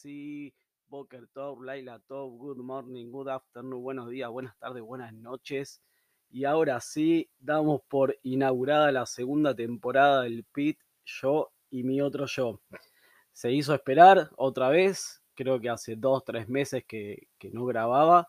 [0.00, 0.54] Sí,
[0.86, 5.82] Boker Top, Laila Top, Good Morning, Good Afternoon, buenos días, buenas tardes, buenas noches.
[6.30, 12.26] Y ahora sí, damos por inaugurada la segunda temporada del Pit, yo y mi otro
[12.26, 12.60] yo.
[13.32, 18.28] Se hizo esperar otra vez, creo que hace dos, tres meses que, no grababa.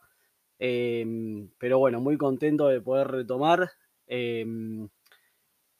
[0.58, 3.70] Em, pero bueno, muy contento de poder retomar.
[4.08, 4.90] Em,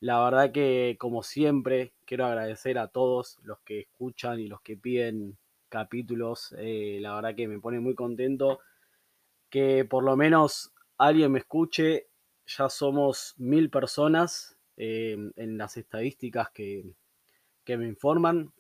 [0.02, 4.78] la verdad que, como siempre, quiero agradecer a todos los que escuchan y los que
[4.78, 6.54] piden capítulos.
[6.58, 8.60] Eh, la verdad que me pone muy contento
[9.50, 12.08] que por lo menos alguien me escuche.
[12.46, 16.84] Ya somos mil personas eh, en las estadísticas que,
[17.68, 18.52] me informan.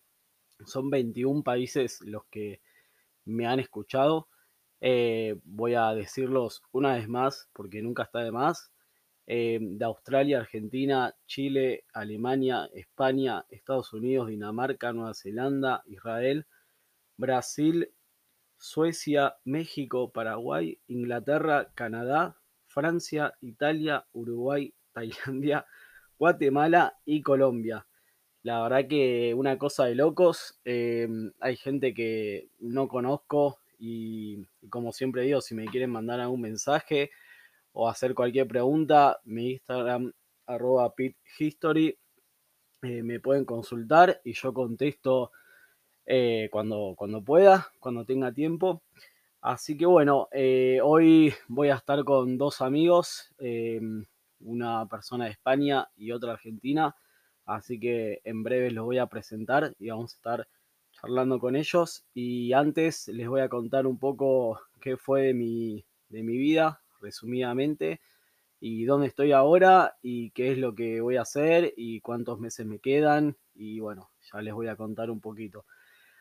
[0.66, 2.62] Son 21 países los que
[3.26, 4.28] me han escuchado.
[4.82, 8.72] Eh, voy a decirlos una vez más porque nunca está de más.
[9.32, 16.48] Em, de Australia, Argentina, Chile, Alemania, España, Estados Unidos, Dinamarca, Nueva Zelanda, Israel,
[17.20, 17.92] Brasil,
[18.58, 25.66] Suecia, México, Paraguay, Inglaterra, Canadá, Francia, Italia, Uruguay, Tailandia,
[26.18, 27.86] Guatemala y Colombia.
[28.42, 30.60] La verdad que una cosa de locos.
[30.64, 36.42] Em, hay gente que no conozco y, como siempre digo, si me quieren mandar algún
[36.42, 37.12] mensaje,
[37.74, 40.12] o hacer cualquier pregunta, mi Instagram
[40.96, 41.98] pithistory,
[42.82, 45.32] eh, me pueden consultar y yo contesto
[46.12, 48.82] eh, cuando, cuando pueda, cuando tenga tiempo.
[49.42, 53.34] Así que bueno, eh, hoy voy a estar con dos amigos,
[54.40, 56.96] una persona de España y otra argentina,
[57.46, 60.48] así que en breve los voy a presentar y vamos a estar
[60.92, 62.06] charlando con ellos.
[62.16, 68.02] Y antes les voy a contar un poco qué fue mi, de mi vida, resumidamente,
[68.60, 72.66] y dónde estoy ahora y qué es lo que voy a hacer y cuántos meses
[72.66, 75.66] me quedan y bueno, ya les voy a contar un poquito.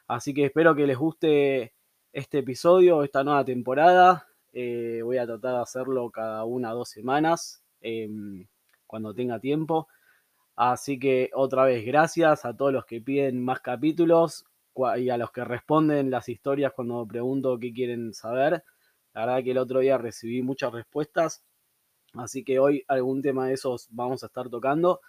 [0.08, 1.74] Así que espero que les guste
[2.12, 4.26] este episodio, esta nueva temporada.
[4.54, 8.46] Eh, voy a tratar de hacerlo cada una o dos semanas em,
[8.86, 9.88] cuando tenga tiempo.
[10.56, 14.46] Así que otra vez, gracias a todos los que piden más capítulos
[14.96, 18.64] y a los que responden las historias cuando pregunto qué quieren saber.
[19.12, 21.44] La verdad que el otro día recibí muchas respuestas,
[22.14, 25.00] así que hoy algún tema de esos vamos a estar tocando.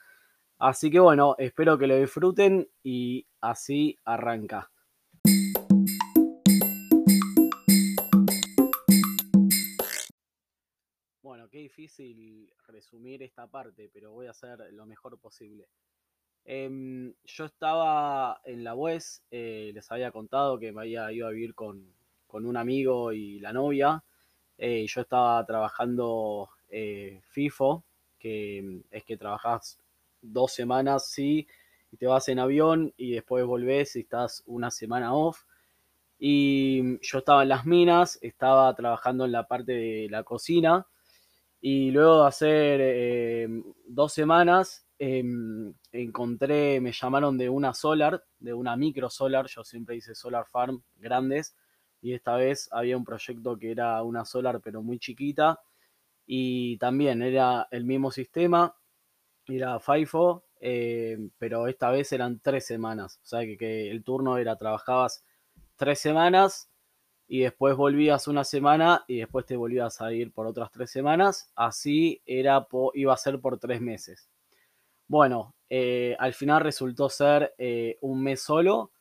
[0.58, 4.70] Así que bueno, espero que lo disfruten y así arranca.
[11.50, 15.68] Qué difícil resumir esta parte, pero voy a hacer lo mejor posible.
[16.46, 21.32] Em, yo estaba en la UES, eh, les había contado que me había ido a
[21.32, 21.92] vivir con,
[22.28, 24.04] con un amigo y la novia.
[24.60, 27.84] Eh, yo estaba trabajando eh, FIFO,
[28.20, 29.80] que es que trabajas
[30.22, 31.48] dos semanas, sí,
[31.92, 35.46] y te vas en avión y después volvés y estás una semana off.
[36.20, 40.86] Y yo estaba en las minas, estaba trabajando en la parte de la cocina
[41.62, 43.48] y luego de hacer eh,
[43.88, 49.96] dos semanas em, encontré, me llamaron de una solar, de una micro solar, yo siempre
[49.96, 51.56] hice solar farm grandes,
[52.02, 55.60] y esta vez había un proyecto que era una solar pero muy chiquita
[56.26, 58.76] y también era el mismo sistema,
[59.48, 64.56] era FIFO, eh, pero esta vez eran tres semanas, o sea que, el turno era
[64.56, 65.26] trabajabas
[65.76, 66.69] tres semanas
[67.30, 71.50] y después volvías una semana y después te volvías a ir por otras tres semanas,
[71.56, 74.28] así era iba a ser por tres meses.
[75.08, 78.92] Bueno, eh, al final resultó ser eh, un mes solo,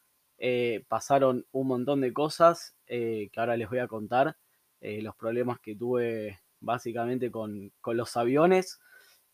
[0.86, 4.36] pasaron un montón de cosas eh, que ahora les voy a contar
[4.80, 8.80] eh, los problemas que tuve básicamente con, los aviones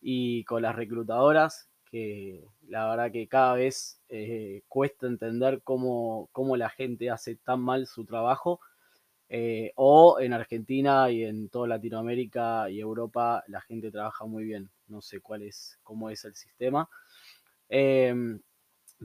[0.00, 6.68] y con las reclutadoras, que la verdad que cada vez eh, cuesta entender cómo, la
[6.70, 8.60] gente hace tan mal su trabajo.
[9.76, 14.70] O en Argentina y en toda Latinoamérica y Europa la gente trabaja muy bien.
[14.88, 16.88] No sé cuál es, cómo es el sistema.
[17.68, 18.40] Em,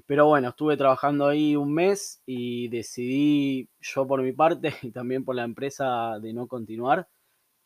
[0.06, 5.24] pero bueno, estuve trabajando ahí un mes y decidí yo por mi parte y también
[5.26, 7.08] por la empresa de no continuar.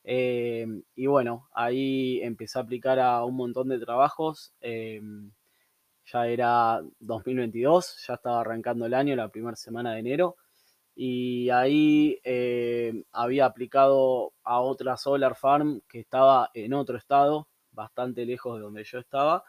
[0.03, 4.53] Eh, y bueno, ahí empecé a aplicar a un montón de trabajos.
[4.61, 5.01] Eh,
[6.05, 10.35] ya era 2022, ya estaba arrancando el año, la primera semana de enero.
[10.95, 18.25] Y ahí eh, había aplicado a otra solar farm que estaba en otro estado, bastante
[18.25, 19.43] lejos de donde yo estaba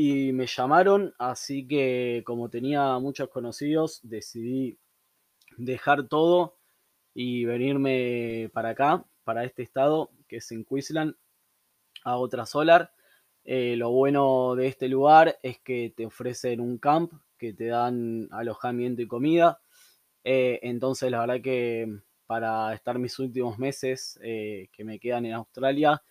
[0.00, 4.78] y me llamaron, así que como tenía muchos conocidos, decidí
[5.56, 6.56] dejar todo
[7.14, 11.16] y venirme para acá, para este estado, que es en Queensland,
[12.04, 12.92] a otra solar.
[13.42, 18.28] Eh, lo bueno de este lugar es que te ofrecen un camp, que te dan
[18.30, 19.58] alojamiento y comida.
[20.24, 25.34] Eh, entonces, la verdad que para estar mis últimos meses eh, que me quedan en
[25.34, 26.02] Australia,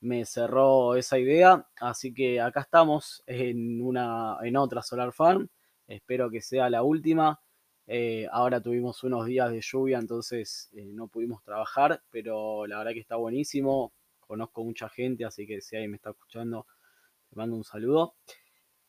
[0.00, 1.66] me cerró esa idea.
[1.80, 5.48] Así que acá estamos en, una, en otra Solar Farm.
[5.86, 7.40] Espero que sea la última.
[7.86, 13.00] Eh, ahora tuvimos unos días de lluvia, entonces no pudimos trabajar, pero la verdad que
[13.00, 13.92] está buenísimo.
[14.20, 16.66] Conozco mucha gente, así que si alguien me está escuchando,
[17.28, 18.14] te mando un saludo.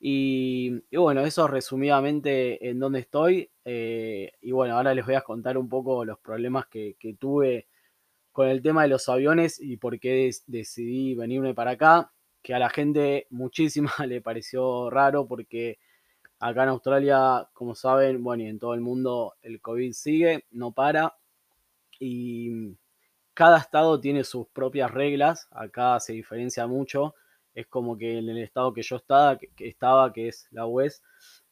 [0.07, 3.50] Y, bueno, eso resumidamente en dónde estoy.
[3.66, 7.68] Eh, y bueno, ahora les voy a contar un poco los problemas que, tuve
[8.31, 12.12] con el tema de los aviones y por qué decidí venirme para acá.
[12.44, 15.80] Que a la gente muchísima le pareció raro porque
[16.38, 20.72] acá en Australia, como saben, bueno, y en todo el mundo el COVID sigue, no
[20.72, 21.16] para.
[22.00, 22.78] Y
[23.34, 25.48] cada estado tiene sus propias reglas.
[25.50, 27.16] Acá se diferencia mucho
[27.56, 31.02] es como que en el estado que yo estaba, que, estaba, que es la UES,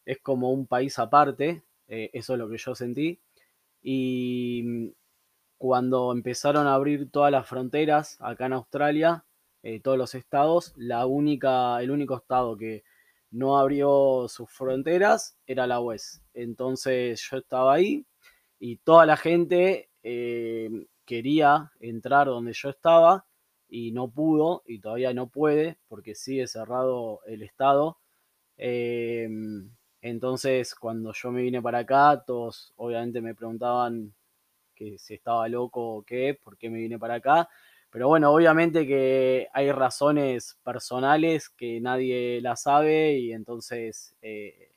[0.06, 3.22] es como un país aparte, eh, eso es lo que yo sentí.
[3.82, 4.94] Y
[5.58, 9.26] cuando empezaron a abrir todas las fronteras acá en Australia,
[9.64, 12.84] eh, todos los estados, la única, el único estado que
[13.32, 16.22] no abrió sus fronteras era la UES.
[16.34, 18.06] Entonces yo estaba ahí
[18.60, 20.70] y toda la gente eh,
[21.06, 23.26] quería entrar donde yo estaba
[23.74, 27.98] y no pudo y todavía no puede porque sigue cerrado el estado.
[28.56, 29.72] Em,
[30.02, 34.14] entonces, cuando yo me vine para acá, todos obviamente me preguntaban
[34.76, 37.50] que si estaba loco o qué, por qué me vine para acá.
[37.90, 44.72] Pero bueno, obviamente que hay razones personales que nadie las sabe y entonces eh,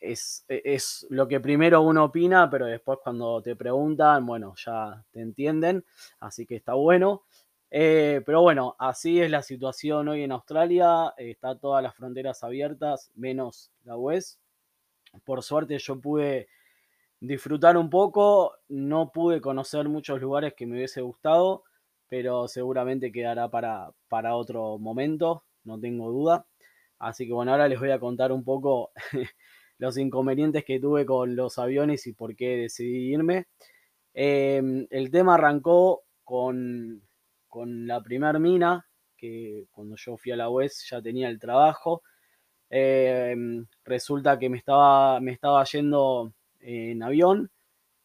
[0.00, 5.20] es, es, lo que primero uno opina, pero después cuando te preguntan, bueno, ya te
[5.20, 5.84] entienden,
[6.20, 7.22] así que está bueno.
[7.70, 11.12] Eh, pero bueno, así es la situación hoy en Australia.
[11.16, 14.38] Está todas las fronteras abiertas, menos la UES.
[15.24, 16.48] Por suerte yo pude
[17.20, 18.54] disfrutar un poco.
[18.68, 21.64] No pude conocer muchos lugares que me hubiese gustado,
[22.08, 26.46] pero seguramente quedará para, para otro momento, no tengo duda.
[26.98, 28.92] Así que bueno, ahora les voy a contar un poco
[29.78, 33.46] los inconvenientes que tuve con los aviones y por qué decidí irme.
[34.14, 37.02] Em, el tema arrancó con
[37.48, 38.86] con la primer mina,
[39.16, 42.02] que cuando yo fui a la UES ya tenía el trabajo.
[42.70, 47.50] Em, resulta que me estaba, me estaba yendo en avión.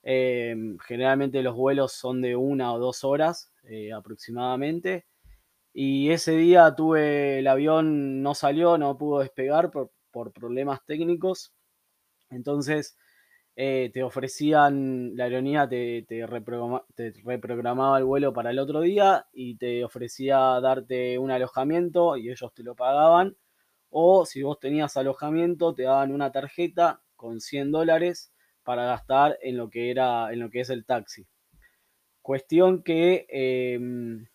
[0.04, 5.06] Em, generalmente los vuelos son de una o dos horas eh, aproximadamente.
[5.74, 11.54] Y ese día tuve el avión, no salió, no pudo despegar por, por problemas técnicos.
[12.30, 12.98] Entonces
[13.56, 19.58] eh, te ofrecían, la aerolínea te, te, reprogramaba el vuelo para el otro día y
[19.58, 23.38] te ofrecía darte un alojamiento y ellos te lo pagaban.
[23.92, 28.34] O si vos tenías alojamiento, te daban una tarjeta con 100 dólares
[28.64, 31.28] para gastar en lo que era, en lo que es el taxi.
[32.24, 34.28] Cuestión que em,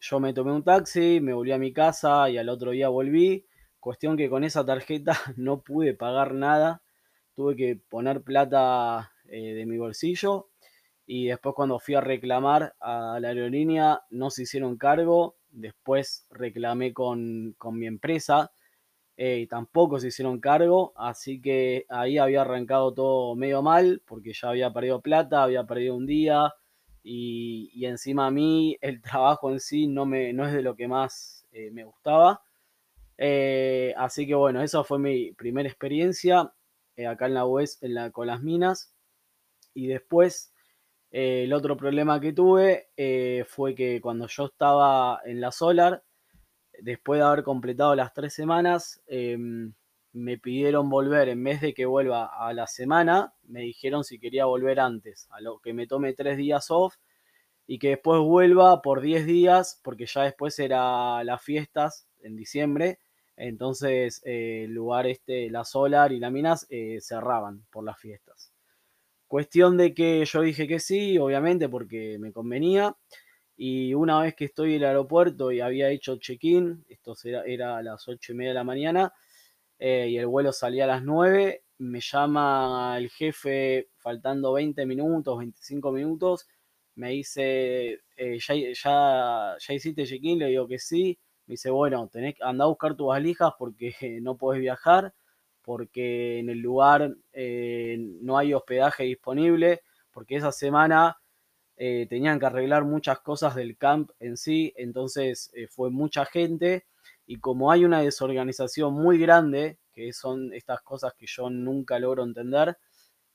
[0.00, 3.46] yo me tomé un taxi, me volví a mi casa y al otro día volví.
[3.80, 6.82] Cuestión que con esa tarjeta no pude pagar nada
[7.36, 10.48] tuve que poner plata eh, de mi bolsillo
[11.06, 16.94] y después cuando fui a reclamar a la aerolínea no se hicieron cargo, después reclamé
[16.94, 18.50] con, mi empresa
[19.16, 24.32] eh, y tampoco se hicieron cargo, así que ahí había arrancado todo medio mal porque
[24.32, 26.54] ya había perdido plata, había perdido un día
[27.02, 30.88] y, encima a mí el trabajo en sí no, me, no es de lo que
[30.88, 32.42] más eh, me gustaba.
[33.96, 36.52] así que bueno, esa fue mi primera experiencia.
[36.96, 37.78] Eh, acá en la UES
[38.12, 38.92] con las minas.
[39.74, 40.52] Y después,
[41.10, 46.02] eh, el otro problema que tuve eh, fue que cuando yo estaba en la Solar,
[46.80, 49.74] después de haber completado las tres semanas, em,
[50.12, 54.46] me pidieron volver, en vez de que vuelva a la semana, me dijeron si quería
[54.46, 56.96] volver antes, a lo que me tome tres días off
[57.66, 63.00] y que después vuelva por 10 días, porque ya después era las fiestas en diciembre,
[63.36, 68.52] entonces, eh, el lugar este, la Solar y la Minas, eh, cerraban por las fiestas.
[69.28, 72.96] Cuestión de que yo dije que sí, obviamente, porque me convenía.
[73.56, 77.14] Y una vez que estoy en el aeropuerto y había hecho check-in, esto
[77.46, 79.12] era, a las 8 y media de la mañana,
[79.78, 85.38] eh, y el vuelo salía a las 9, me llama el jefe faltando 20 minutos,
[85.38, 86.48] 25 minutos,
[86.96, 90.38] me dice, ¿ya, ya, ya hiciste check-in?
[90.38, 93.94] Le digo que sí me dice, bueno, tenés que andar a buscar tus valijas porque
[94.22, 95.14] no podés viajar,
[95.62, 101.18] porque en el lugar eh, no hay hospedaje disponible, porque esa semana
[101.76, 106.86] eh, tenían que arreglar muchas cosas del camp en sí, entonces eh, fue mucha gente.
[107.26, 112.24] Y como hay una desorganización muy grande, que son estas cosas que yo nunca logro
[112.24, 112.76] entender,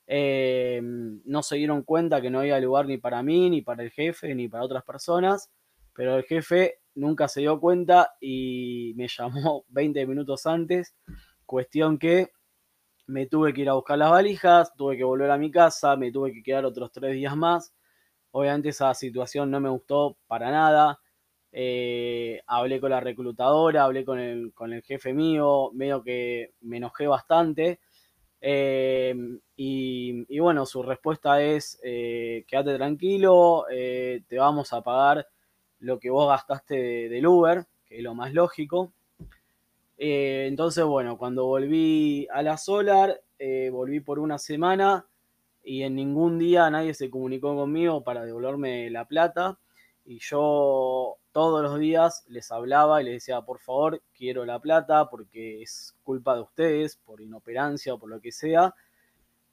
[0.06, 3.90] Eh, no se dieron cuenta que no había lugar ni para mí, ni para el
[3.90, 5.50] jefe, ni para otras personas,
[5.94, 10.94] pero el jefe nunca se dio cuenta y me llamó 20 minutos antes,
[11.46, 12.30] cuestión que
[13.06, 16.12] me tuve que ir a buscar las valijas, tuve que volver a mi casa, me
[16.12, 17.74] tuve que quedar otros tres días más.
[18.30, 21.00] Obviamente esa situación no me gustó para nada.
[21.52, 26.78] Eh, hablé con la reclutadora, hablé con el, con el jefe mío, medio que me
[26.78, 27.80] enojé bastante.
[28.40, 29.14] Eh,
[29.56, 35.26] y, bueno, su respuesta es, eh, quédate tranquilo, te vamos a pagar
[35.82, 38.92] lo que vos gastaste del Uber, que es lo más lógico.
[39.98, 43.20] entonces, bueno, cuando volví a la Solar,
[43.70, 45.06] volví por una semana
[45.64, 49.58] y en ningún día nadie se comunicó conmigo para devolverme la plata.
[50.04, 55.08] Y yo todos los días les hablaba y les decía, por favor, quiero la plata
[55.08, 58.74] porque es culpa de ustedes, por inoperancia o por lo que sea.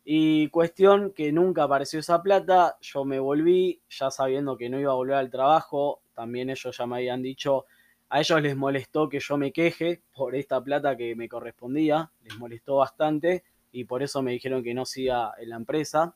[0.03, 4.91] Y cuestión que nunca apareció esa plata, yo me volví ya sabiendo que no iba
[4.91, 7.65] a volver al trabajo, también ellos ya me habían dicho,
[8.09, 12.37] a ellos les molestó que yo me queje por esta plata que me correspondía, les
[12.37, 16.13] molestó bastante y por eso me dijeron que no siga en la empresa.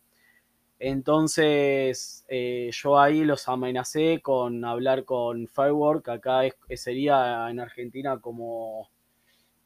[0.77, 6.41] Entonces eh, yo ahí los amenacé con hablar con Firework, acá
[6.75, 8.89] sería en Argentina como,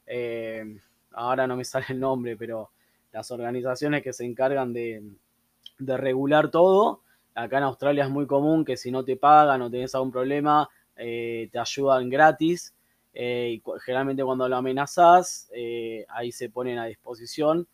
[0.05, 0.79] eh,
[1.13, 2.69] ahora no me sale el nombre, pero
[3.11, 5.01] las organizaciones que se encargan de,
[5.79, 7.01] regular todo.
[7.37, 10.69] Acá en Australia es muy común que si no te pagan o tenés algún problema,
[10.95, 12.73] eh, te ayudan gratis.
[13.13, 15.49] y generalmente cuando lo amenazas,
[16.09, 17.67] ahí se ponen a disposición.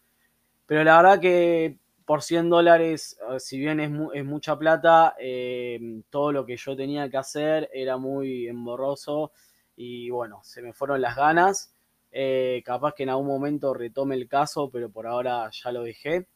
[0.66, 6.02] Pero la verdad que por 100 dólares, eh, si bien es, es mucha plata, eh,
[6.10, 9.32] todo lo que yo tenía que hacer era muy emborroso
[9.76, 11.74] y bueno, se me fueron las ganas.
[12.12, 16.28] Eh, capaz que en algún momento retome el caso, pero por ahora ya lo dejé.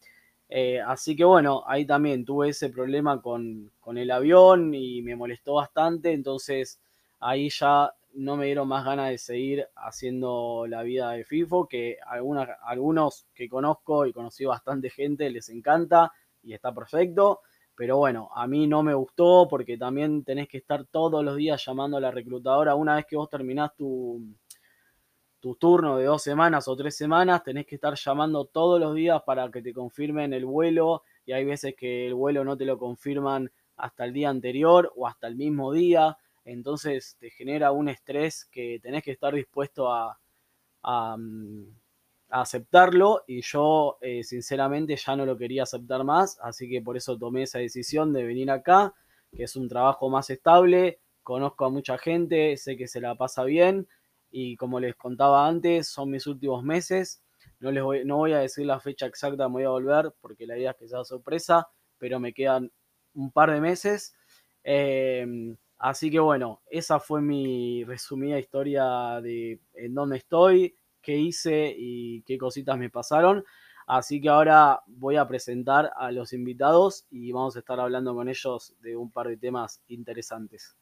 [0.85, 5.55] Así que bueno, ahí también tuve ese problema con, con el avión y me molestó
[5.55, 6.79] bastante, entonces
[7.19, 11.97] ahí ya no me dieron más ganas de seguir haciendo la vida de FIFO, que
[12.05, 16.11] algunas, algunos que conozco y conocí bastante gente les encanta
[16.43, 17.41] y está perfecto.
[17.75, 21.63] Pero bueno, a mí no me gustó porque también tenés que estar todos los días
[21.63, 22.73] llamando a la reclutadora.
[22.73, 24.19] Una vez que vos terminás tu,
[25.39, 29.21] tu turno de dos semanas o tres semanas, tenés que estar llamando todos los días
[29.25, 31.03] para que te confirmen el vuelo.
[31.25, 35.07] Y hay veces que el vuelo no te lo confirman hasta el día anterior o
[35.07, 36.17] hasta el mismo día
[36.47, 40.17] entonces te genera un estrés que tenés que estar dispuesto a,
[41.17, 41.63] mm,
[42.29, 47.17] aceptarlo y yo eh, sinceramente ya no lo quería aceptar más, así que por eso
[47.17, 48.93] tomé esa decisión de venir acá,
[49.35, 53.43] que es un trabajo más estable, conozco a mucha gente, sé que se la pasa
[53.43, 53.87] bien
[54.31, 57.21] y como les contaba antes, son mis últimos meses.
[57.59, 60.45] No, les voy, no voy a decir la fecha exacta, me voy a volver porque
[60.47, 61.67] la idea es que sea sorpresa,
[61.97, 62.71] pero me quedan
[63.13, 64.13] un par de meses.
[64.63, 65.25] Eh,
[65.79, 72.23] Así que bueno, esa fue mi resumida historia de en dónde estoy, qué hice y
[72.23, 73.43] qué cositas me pasaron.
[73.85, 78.27] Así que ahora voy a presentar a los invitados y vamos a estar hablando con
[78.27, 80.75] ellos de un par de temas interesantes.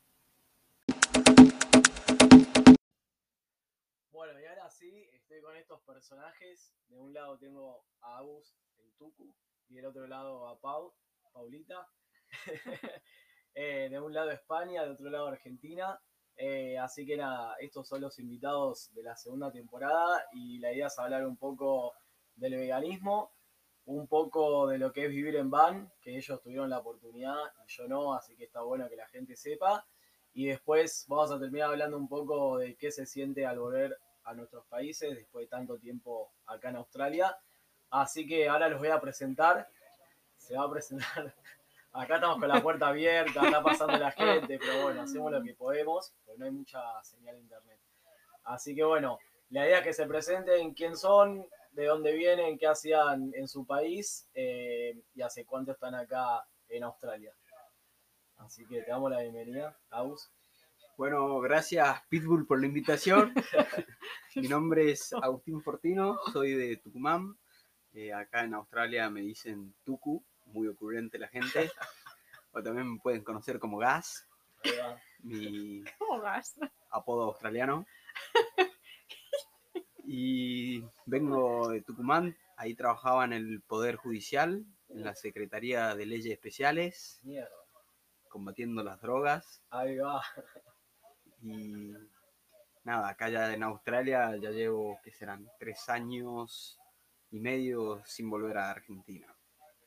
[5.45, 6.73] Con estos personajes.
[6.87, 9.31] De un lado tengo a Agus, el Tucu,
[9.69, 10.93] y del otro lado a Pau,
[11.31, 11.87] Paulita.
[13.57, 15.97] Eh, de un lado España, de otro lado Argentina.
[16.35, 17.17] Eh, así que
[17.59, 21.93] estos son los invitados de la segunda temporada y la idea es hablar un poco
[22.35, 23.31] del veganismo,
[23.85, 27.71] un poco de lo que es vivir en van, que ellos tuvieron la oportunidad y
[27.71, 29.87] yo no, así que está bueno que la gente sepa.
[30.33, 34.34] Y después vamos a terminar hablando un poco de qué se siente al volver a
[34.34, 37.38] nuestros países después de tanto tiempo acá en Australia.
[37.89, 39.67] Así que ahora los voy a presentar.
[40.36, 41.34] Se va a presentar
[41.96, 45.53] Acá estamos con la puerta abierta, está pasando la gente, pero bueno, hacemos lo que
[45.53, 47.79] podemos, porque no hay mucha señal de internet.
[48.44, 49.17] Así que bueno,
[49.50, 53.65] la idea es que se presenten quién son, de dónde vienen, qué hacían en su
[53.65, 57.34] país eh, y hace cuánto están acá en Australia.
[58.38, 60.34] Así que te damos la bienvenida, Aus.
[60.97, 63.33] Bueno, gracias Pitbull por la invitación.
[64.35, 67.37] Mi nombre es Agustín Fortino, soy de Tucumán.
[67.91, 71.69] Eh, acá en Australia me dicen Tucu, muy ocurrente la gente.
[72.53, 74.25] o también me pueden conocer como Gas.
[75.19, 75.83] Mi
[76.91, 77.85] apodo australiano.
[80.05, 86.31] Y vengo de Tucumán, ahí trabajaba en el Poder Judicial, en la Secretaría de Leyes
[86.31, 87.21] Especiales,
[88.29, 89.61] combatiendo las drogas.
[89.71, 90.21] Ahí va.
[91.45, 91.93] Y
[92.83, 95.47] nada, acá ya en Australia ya llevo, que serán?
[95.59, 96.79] Tres años
[97.31, 99.27] y medio sin volver a Argentina.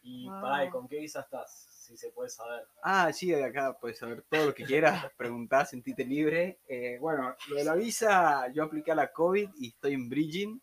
[0.03, 0.41] y Wow.
[0.41, 1.67] pará, ¿y con qué visa estás?
[1.71, 2.67] Si se puede saber.
[2.83, 6.61] Ah, sí, de acá puedes saber todo lo que quieras, preguntar, sentite libre.
[6.69, 10.63] Eh, bueno, lo de la visa, yo apliqué a la COVID y estoy en bridging.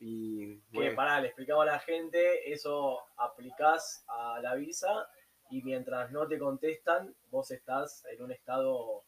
[0.00, 5.08] Y Que bueno, pará, le explicamos a la gente, eso aplicás a la visa
[5.50, 9.04] y mientras no te contestan, vos estás en un estado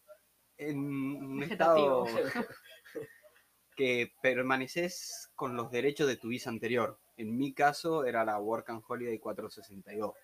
[0.56, 2.06] en un estado
[3.76, 7.00] que permaneces con los derechos de tu visa anterior.
[7.16, 10.14] En mi caso era la Work and Holiday 462.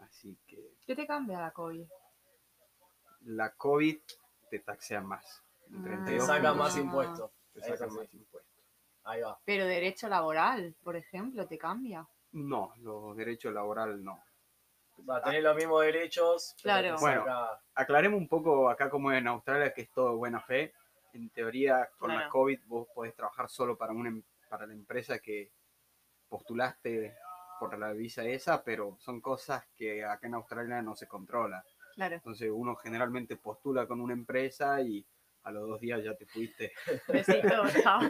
[0.00, 1.86] Así que ¿Qué te cambia la COVID?
[3.22, 3.98] la COVID
[4.50, 5.42] te taxea más.
[5.72, 5.82] Ah.
[5.84, 7.30] 32 te saca más impuestos.
[7.52, 7.96] Te saca sí.
[7.96, 8.64] más impuestos.
[9.04, 9.40] Ahí va.
[9.44, 12.06] Pero derecho laboral, por ejemplo, te cambia.
[12.32, 14.22] No, los derechos laborales no.
[15.06, 16.54] O sea, tenés los mismos derechos.
[16.62, 16.96] Claro.
[17.00, 17.24] Bueno.
[17.74, 20.72] Aclaremos un poco acá como en Australia, que es todo buena fe.
[21.12, 22.28] En teoría, con la.
[22.28, 25.50] COVID vos podés trabajar solo para, una, em- para la empresa que
[26.28, 27.16] postulaste
[27.58, 31.64] por la visa esa, pero son cosas que acá en Australia no se controla.
[31.94, 32.14] Claro.
[32.14, 35.04] Entonces uno generalmente postula con una empresa y
[35.42, 36.72] a los dos días ya te fuiste.
[37.08, 38.00] Besito, chao.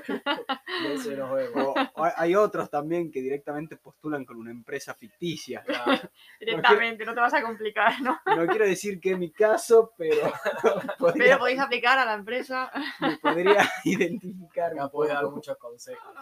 [0.93, 1.75] Ese nos vemos.
[1.95, 5.63] O, o hay otros también que directamente postulan con una empresa ficticia.
[5.63, 6.09] Claro.
[6.39, 8.19] Directamente, no te vas a complicar, ¿no?
[8.27, 10.33] No quiero decir que es mi caso, pero
[10.99, 12.71] podría, Pero podéis aplicar a la empresa.
[13.01, 14.73] me podría identificar.
[14.73, 16.13] Acá puede dar muchos consejos.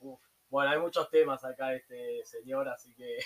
[0.00, 0.20] Uf.
[0.48, 3.18] Bueno, hay muchos temas acá este señor, así que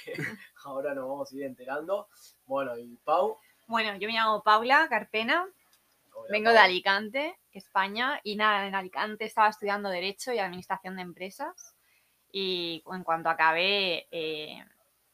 [0.65, 2.09] ahora nos vamos a ir enterando.
[2.47, 3.37] Bueno, y Pau.
[3.67, 5.47] Bueno, yo me llamo Paula Carpena,
[6.31, 6.59] vengo de.
[6.59, 11.75] Alicante, España, y nada, en Alicante estaba estudiando Derecho y Administración de Empresas.
[12.33, 14.65] Y en cuanto acabé, eh,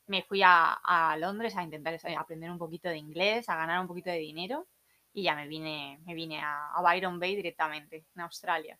[0.07, 3.87] me fui a, a Londres a intentar aprender un poquito de inglés, a ganar un
[3.87, 4.67] poquito de dinero.
[5.13, 8.79] Y ya me vine, me vine a, a Byron Bay directamente, en Australia.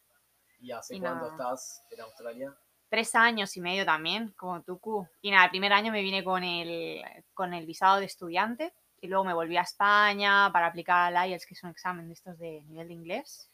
[0.61, 1.33] ¿Y hace y cuánto nada.
[1.33, 2.57] estás en Australia?
[2.89, 5.07] tres años y medio también, como Tuku.
[5.21, 7.03] Y nada, el primer año me vine con el,
[7.35, 8.73] con el visado de estudiante
[9.07, 12.15] y luego me volví a España para aplicar al IELTS, que es un examen de
[12.15, 13.51] estos de nivel de inglés,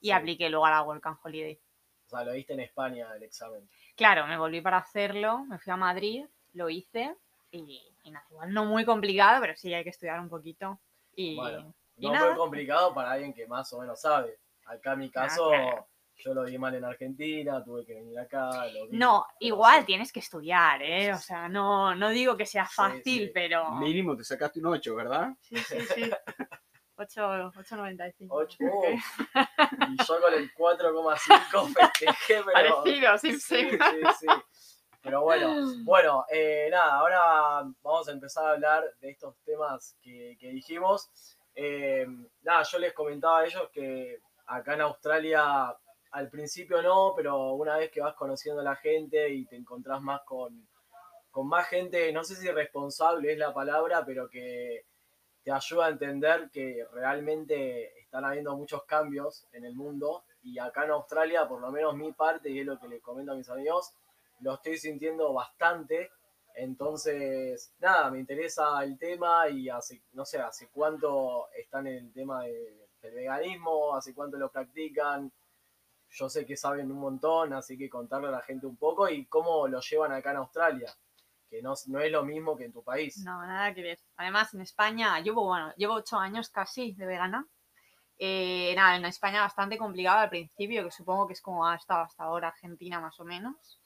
[0.00, 0.10] y Sí.
[0.12, 1.58] apliqué luego a la Work and Holiday.
[2.06, 3.68] O sea, lo viste en España el examen.
[3.96, 7.16] Claro, me volví para hacerlo, me fui a Madrid, lo hice
[7.50, 10.78] y, y nada, igual no muy complicado, pero sí hay que estudiar un poquito.
[11.16, 12.26] Y, Bueno, y No nada.
[12.28, 14.38] fue complicado para alguien que más o menos sabe.
[14.66, 15.88] Acá en mi caso, claro.
[16.16, 18.66] Yo lo di mal en Argentina, tuve que venir acá.
[18.68, 21.12] Lo vi, No, igual tienes que estudiar, ¿eh?
[21.12, 23.30] O sea, no, no digo que sea fácil, sí.
[23.34, 23.70] pero...
[23.72, 25.30] Mínimo te sacaste un 8, ¿verdad?
[25.40, 26.10] Sí, sí, sí.
[26.96, 28.26] 8, 8.95.
[28.30, 28.84] Ocho- Ok.
[29.34, 32.82] oh, Y yo con el 4,5 festejé, pero.
[32.84, 33.32] Parecido, sí.
[33.40, 33.78] sí,
[34.20, 34.26] sí.
[35.02, 40.36] Pero bueno, bueno, eh, nada, ahora vamos a empezar a hablar de estos temas que,
[40.38, 41.10] que dijimos.
[41.56, 42.06] Eh,
[42.42, 45.76] nada, yo les comentaba a ellos que acá en Australia
[46.14, 50.00] al principio no, pero una vez que vas conociendo a la gente y te encontrás
[50.00, 50.66] más con,
[51.30, 54.84] con más gente, no sé si responsable es la palabra, pero que
[55.42, 60.84] te ayuda a entender que realmente están habiendo muchos cambios en el mundo y acá
[60.84, 63.48] en Australia, por lo menos mi parte, y es lo que les comento a mis
[63.50, 63.92] amigos,
[64.40, 66.10] lo estoy sintiendo bastante.
[66.54, 72.12] Entonces, nada, me interesa el tema y hace, no sé, hace cuánto están en el
[72.12, 75.30] tema de- del veganismo, hace cuánto lo practican.
[76.14, 79.26] Yo sé que saben un montón, así que contarle a la gente un poco y
[79.26, 80.94] cómo lo llevan acá en Australia,
[81.50, 83.18] que no, no es lo mismo que en tu país.
[83.24, 83.98] No, nada que ver.
[84.16, 87.46] Además, en España, llevo, bueno, llevo 8 años casi de vegana.
[88.16, 92.02] Eh, nada, en España bastante complicado al principio, que supongo que es como ha estado
[92.02, 93.80] hasta ahora Argentina más o menos.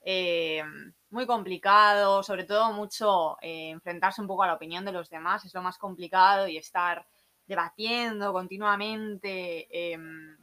[0.00, 0.64] Eh,
[1.10, 5.44] muy complicado, sobre todo mucho eh, enfrentarse un poco a la opinión de los demás,
[5.44, 7.06] es lo más complicado y estar
[7.46, 10.36] debatiendo continuamente em,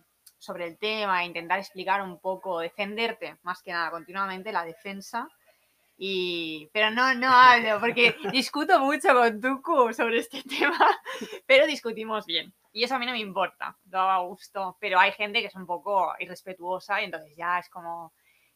[0.46, 5.28] sobre el tema, e intentar explicar un poco, defenderte más que nada continuamente la defensa.
[5.98, 10.88] Y, pero no, no hablo, porque discuto mucho con Tuku sobre este tema,
[11.46, 12.54] pero discutimos bien.
[12.72, 14.78] Y eso a mí no me importa, da gusto.
[14.80, 18.14] Pero hay gente que es un poco irrespetuosa y entonces ya es como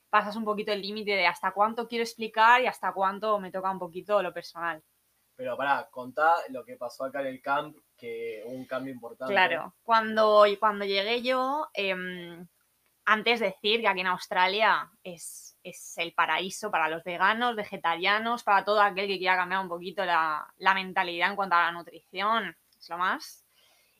[0.09, 3.71] pasas un poquito el límite de hasta cuánto quiero explicar y hasta cuánto me toca
[3.71, 4.83] un poquito lo personal.
[5.35, 9.33] Pero pará, contá lo que pasó acá en el camp, que un cambio importante.
[9.33, 12.47] Claro, cuando, cuando llegué yo, em,
[13.05, 18.63] antes decir que aquí en Australia es, es el paraíso para los veganos, vegetarianos, para
[18.63, 22.55] todo aquel que quiera cambiar un poquito la, la mentalidad en cuanto a la nutrición,
[22.77, 23.45] es lo más.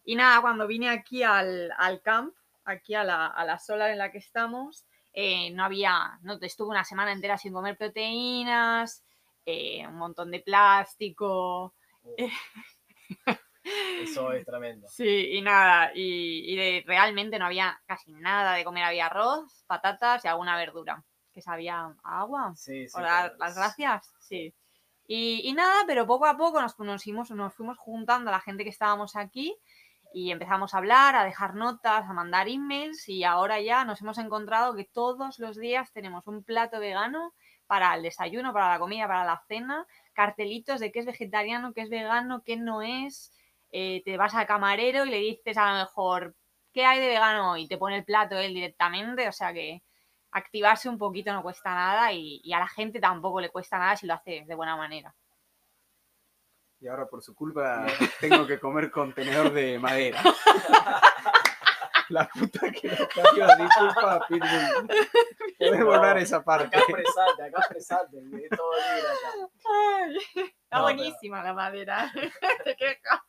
[0.06, 2.34] Y nada, cuando vine aquí al, al camp,
[2.66, 6.70] aquí a la, a la sola en la que estamos, eh, no había, no, estuve
[6.70, 9.04] una semana entera sin comer proteínas,
[9.46, 11.74] eh, un montón de plástico.
[13.64, 14.88] Eso es tremendo.
[14.88, 19.64] Sí, y nada, y, y de- realmente no había casi nada de comer, había arroz,
[19.68, 22.54] patatas y alguna verdura, que sabía a agua.
[22.56, 22.94] Sí, sí.
[22.94, 24.54] Por dar las gracias, sí.
[25.08, 28.40] Y, y nada, pero poco a poco nos, nos, fuimos, nos fuimos juntando a la
[28.42, 29.56] gente que estábamos aquí
[30.14, 34.18] y empezamos a hablar, a dejar notas, a mandar emails y ahora ya nos hemos
[34.20, 37.34] encontrado que todos los días tenemos un plato vegano
[37.68, 41.82] para el desayuno, para la comida, para la cena, cartelitos de qué es vegetariano, qué
[41.82, 43.32] es vegano, qué no es.
[43.72, 46.36] Eh, te vas al camarero y le dices a lo mejor,
[46.74, 47.68] ¿qué hay de vegano hoy?
[47.68, 49.84] Te pone el plato él directamente, o sea que
[50.32, 53.96] activarse un poquito no cuesta nada y, y a la gente tampoco le cuesta nada
[53.96, 55.14] si lo haces de buena manera.
[56.82, 57.86] Y ahora por su culpa
[58.22, 60.22] tengo que comer contenedor de madera.
[62.10, 64.90] La puta que lo parió, disculpa, Pitbull.
[65.80, 66.76] No, borrar esa parte.
[66.76, 69.30] Acá expresate, acá todo libre acá.
[69.54, 72.12] está No, pero- buenísima la madera.
[72.64, 73.22] Te quejas.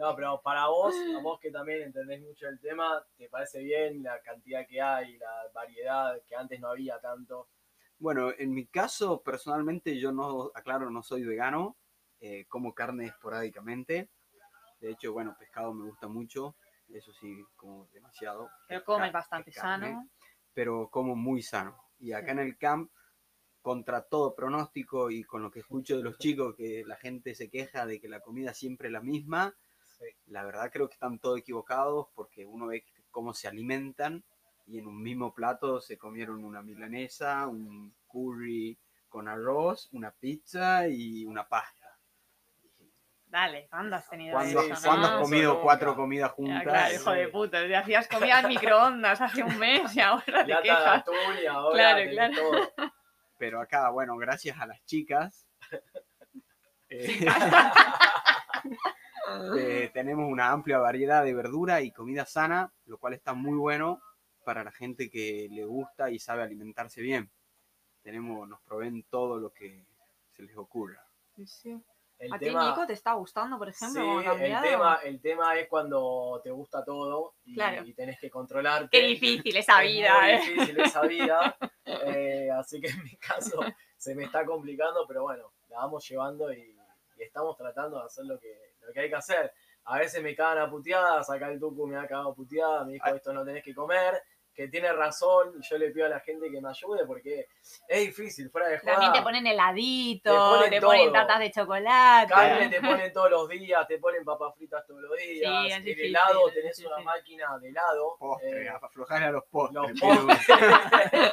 [0.00, 4.02] No, pero para vos, a vos que también entendés mucho el tema, ¿te parece bien
[4.02, 7.48] la cantidad que hay, la variedad que antes no había tanto?
[7.98, 11.76] Bueno, en mi caso, personalmente, yo no, aclaro, no soy vegano.
[12.22, 14.10] eh, como carne esporádicamente.
[14.80, 16.54] De hecho, bueno, pescado me gusta mucho.
[16.88, 18.50] Eso sí, como demasiado.
[18.68, 20.10] Pero Es comes bastante carne, sano.
[20.52, 21.76] Pero como muy sano.
[21.98, 22.32] Y acá Sí.
[22.32, 22.90] en el camp,
[23.62, 27.48] contra todo pronóstico y con lo que escucho de los chicos, que la gente se
[27.50, 29.54] queja de que la comida siempre es la misma.
[30.26, 34.24] La verdad creo que están todos equivocados porque uno ve cómo se alimentan
[34.66, 40.86] y en un mismo plato se comieron una milanesa, un curry con arroz, una pizza
[40.88, 41.86] y una pasta.
[43.26, 44.74] Dale, ¿cuándo has tenido ¿Cuándo, eso?
[44.88, 45.14] cuándo no?
[45.14, 46.62] has comido cuatro comidas Ya, juntas?
[46.64, 50.56] claro, hijo de puta, te hacías comida en microondas hace un mes y ahora te
[50.62, 51.04] quejas.
[51.42, 52.34] y ahora Claro, claro.
[52.34, 52.72] todo.
[53.38, 55.46] Pero acá, bueno, gracias a las chicas,
[56.90, 57.24] eh,
[59.56, 64.00] eh, tenemos una amplia variedad de verdura y comida sana, lo cual está muy bueno
[64.44, 67.30] para la gente que le gusta y sabe alimentarse bien.
[68.02, 69.84] Tenemos, nos proveen todo lo que
[70.32, 71.04] se les ocurra.
[71.36, 71.82] Sí, sí.
[72.18, 74.20] El ¿A ti, tema, Nico, te está gustando, por ejemplo?
[74.20, 77.82] sí, el tema, el tema es cuando te gusta todo y, Claro.
[77.86, 78.90] y tenés que controlarte.
[78.90, 80.40] Qué difícil esa Es vida, muy ¿eh?
[80.40, 81.56] difícil esa vida.
[81.86, 83.60] eh, así que en mi caso
[83.96, 86.76] se me está complicando, pero bueno, la vamos llevando y,
[87.16, 89.52] y estamos tratando de hacer lo que, lo que hay que hacer.
[89.84, 92.92] A veces me cagan a puteadas, acá el Tucu me ha cagado a puteadas, me
[92.94, 94.22] dijo esto no tenés que comer,
[94.54, 97.46] que tiene razón, y yo le pido a la gente que me ayude porque
[97.88, 98.92] es difícil, fuera de joda.
[98.92, 102.32] También te ponen heladito, Te ponen te ponen tartas de chocolate.
[102.32, 105.50] Carne te ponen todos los días, te ponen papas fritas todos los días.
[105.50, 108.16] Sí, es el difícil, helado, tenés una máquina de helado.
[108.18, 109.82] Postre, eh, aflojar a los postres.
[109.82, 110.46] los postres,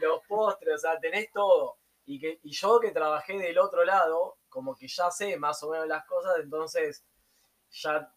[0.00, 1.76] los postres, o sea, tenés todo.
[2.06, 5.70] Y, que, y yo que trabajé del otro lado, como que ya sé más o
[5.70, 7.04] menos las cosas, entonces
[7.70, 8.10] ya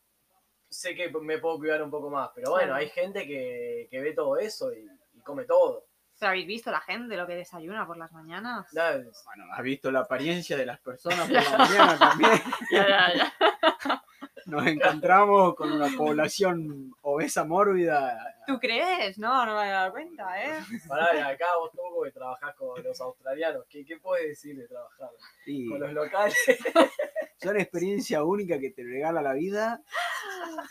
[0.69, 2.29] sé que me puedo cuidar un poco más.
[2.33, 2.79] Pero bueno, Claro.
[2.79, 5.85] hay gente que, que ve todo eso y, y come todo.
[6.17, 8.67] ¿Pero habéis visto la gente lo que desayuna por las mañanas?
[8.71, 9.11] Ya Bueno,
[9.53, 12.41] has visto la apariencia de las personas por la mañana también.
[12.71, 14.03] Ya, ya, ya.
[14.49, 18.35] Nos encontramos con una población obesa mórbida.
[18.47, 19.17] ¿Tú crees?
[19.19, 20.59] No, no me había dado cuenta, ¿eh?
[20.87, 24.67] Pará, y acá vos tú que trabajás con los australianos, ¿qué, qué puedes decir de
[24.67, 25.09] trabajar
[25.45, 26.35] Sí, con los locales?
[27.37, 29.81] son experiencia única que te regala la vida.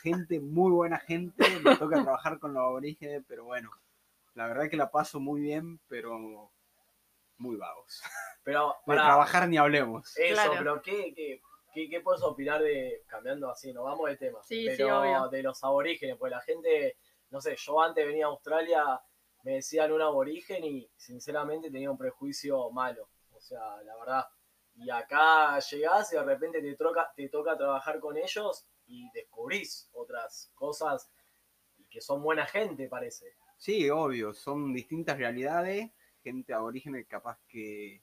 [0.02, 1.44] Gente, muy buena gente.
[1.62, 3.70] Me toca trabajar con los aborígenes, pero bueno,
[4.34, 6.50] la verdad que la paso muy bien, pero
[7.38, 8.02] muy vagos.
[8.42, 10.16] Pero De para trabajar ni hablemos.
[10.16, 10.52] eso, Claro.
[10.58, 11.40] pero ¿qué, qué,
[11.72, 15.28] qué, qué puedes opinar de, cambiando así, nos vamos de tema, Sí, sí, pero obvio.
[15.28, 16.16] de los aborígenes?
[16.18, 16.96] Pues la gente,
[17.30, 19.00] no sé, yo antes venía a Australia,
[19.42, 24.24] me decían un aborigen y sinceramente tenía un prejuicio malo, o sea, la verdad.
[24.74, 29.88] Y acá llegás y de repente te toca, te toca trabajar con ellos y descubrís
[29.92, 31.10] otras cosas
[31.90, 33.26] que son buena gente, parece.
[33.56, 35.90] Sí, obvio, son distintas realidades.
[36.22, 38.02] Gente aborígenes capaz que,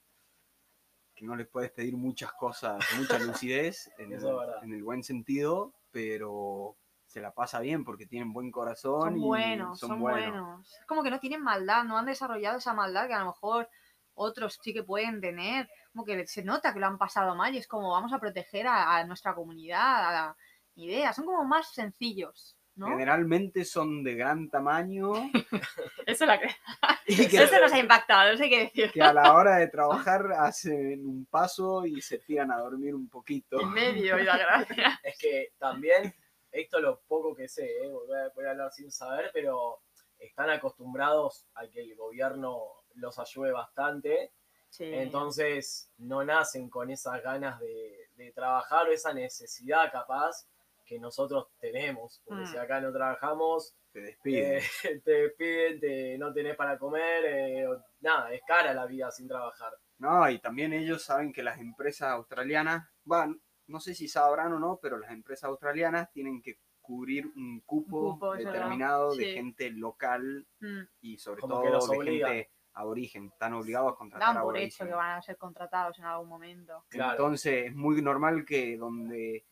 [1.15, 4.63] que no les puedes pedir muchas cosas, mucha lucidez en, verdad.
[4.63, 9.21] en el buen sentido, pero se la pasa bien porque tienen buen corazón Son y
[9.21, 10.69] buenos, son, buenos.
[10.81, 13.69] Es como que no tienen maldad, no han desarrollado esa maldad que a lo mejor
[14.13, 15.69] otros sí que pueden tener.
[15.93, 18.67] Como que se nota que lo han pasado mal y es como vamos a proteger
[18.67, 20.37] a, a nuestra comunidad, a la
[20.75, 21.13] idea.
[21.13, 22.87] Son como más sencillos, ¿no?
[22.89, 25.13] Generalmente son de gran tamaño
[26.05, 26.47] Eso, la que...
[27.07, 28.91] y que, Eso nos ha impactado, no sé qué decir.
[28.91, 33.09] que a la hora de trabajar hacen un paso y se tiran a dormir un
[33.09, 33.59] poquito.
[33.61, 34.99] En medio, y la gracia.
[35.03, 36.13] Es que también,
[36.51, 37.89] esto es lo poco que sé, ¿eh?
[37.89, 39.81] voy, a, voy a hablar sin saber, pero
[40.19, 42.57] están acostumbrados a que el gobierno
[42.95, 44.31] los ayude bastante,
[44.67, 44.83] Sí.
[44.93, 50.47] entonces no nacen con esas ganas de, de trabajar o esa necesidad capaz
[50.85, 52.21] que nosotros tenemos.
[52.25, 52.47] Porque Mm.
[52.47, 54.57] si acá no trabajamos, Te despiden.
[54.57, 54.61] eh,
[55.03, 57.67] te despiden, te- no tenés para comer, eh,
[58.01, 59.73] nada, es cara la vida sin trabajar.
[59.97, 64.59] No, y también ellos saben que las empresas australianas van, no sé si sabrán o
[64.59, 70.81] no, pero las empresas australianas tienen que cubrir un cupo, determinado de gente local Mm,
[71.01, 72.31] y sobre Como todo de obligan.
[72.31, 73.27] gente aborigen.
[73.27, 74.91] Están obligados a contratar Dan por hecho aborígenes.
[74.91, 76.83] que van a ser contratados en algún momento.
[76.89, 77.11] Claro.
[77.13, 79.45] Entonces es muy normal que donde,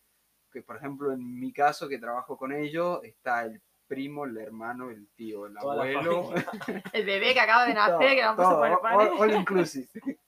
[0.53, 4.89] que por ejemplo en mi caso que trabajo con ellos, está el primo, el hermano,
[4.89, 6.31] el tío, el Toda abuelo.
[6.93, 9.09] El bebé que acaba de nacer, que no puesto todo, por el all, padre.
[9.19, 9.87] all inclusive.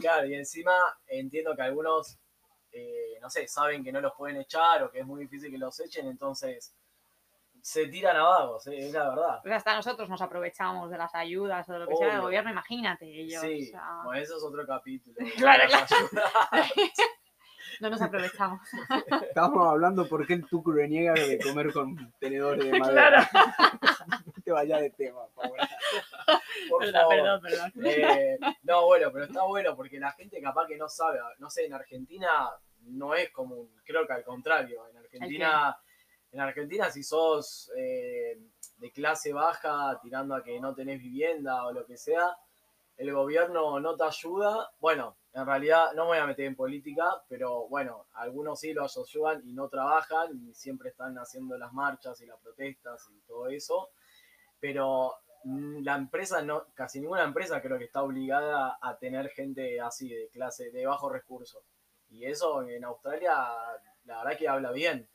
[0.00, 0.72] Claro, y encima
[1.08, 2.18] entiendo que algunos,
[2.70, 5.58] eh, no sé, saben que no los pueden echar o que es muy difícil que
[5.58, 6.72] los echen, entonces
[7.60, 9.40] se tiran a vagos, eh, es la verdad.
[9.42, 12.26] Pues hasta nosotros nos aprovechamos de las ayudas o de lo que sea del Obvio.
[12.26, 13.42] gobierno, imagínate ellos.
[13.42, 15.16] Sí, o sea, bueno, eso es otro capítulo.
[15.36, 15.90] Claro, ayudas.
[17.80, 18.60] No nos aprovechamos.
[19.28, 22.88] Estábamos hablando por qué el tucu reniega de comer con tenedores de Claro.
[23.32, 23.56] madera.
[24.26, 25.68] No te vayas de tema, Paola.
[26.68, 27.08] Por favor.
[27.14, 27.72] perdón, perdón.
[27.84, 31.66] Eh, no, bueno, pero está bueno porque la gente capaz que no sabe, no sé,
[31.66, 35.78] en Argentina no es común, creo que al contrario, en Argentina,
[36.32, 38.38] en Argentina si sos eh,
[38.78, 42.36] de clase baja, tirando a que no tenés vivienda o lo que sea,
[42.96, 47.22] el gobierno no te ayuda, bueno, en realidad no me voy a meter en política,
[47.28, 52.20] pero bueno, algunos sí los ayudan y no trabajan y siempre están haciendo las marchas
[52.20, 53.90] y las protestas y todo eso,
[54.58, 59.80] pero mm, la empresa no, casi ninguna empresa creo que está obligada a tener gente
[59.80, 61.62] así de clase, de bajos recursos.
[62.10, 63.36] Y eso en Australia,
[64.04, 65.08] la verdad que habla bien.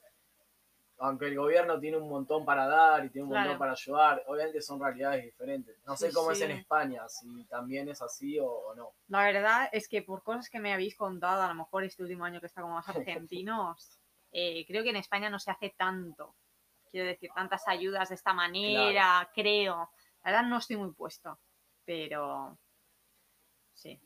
[1.06, 3.50] Aunque el gobierno tiene un montón para dar y tiene un Claro.
[3.50, 5.78] montón para ayudar, obviamente son realidades diferentes.
[5.86, 8.94] No sé Sí, cómo es en España, si también es así o, o no.
[9.10, 12.24] La verdad es que por cosas que me habéis contado, a lo mejor este último
[12.24, 14.00] año que está como más argentinos,
[14.32, 16.36] eh, creo que en España no se hace tanto.
[16.90, 19.92] Quiero decir, tantas ayudas de esta manera, creo.
[20.24, 21.38] La verdad no estoy muy puesto,
[21.84, 22.58] pero
[23.74, 24.00] sí.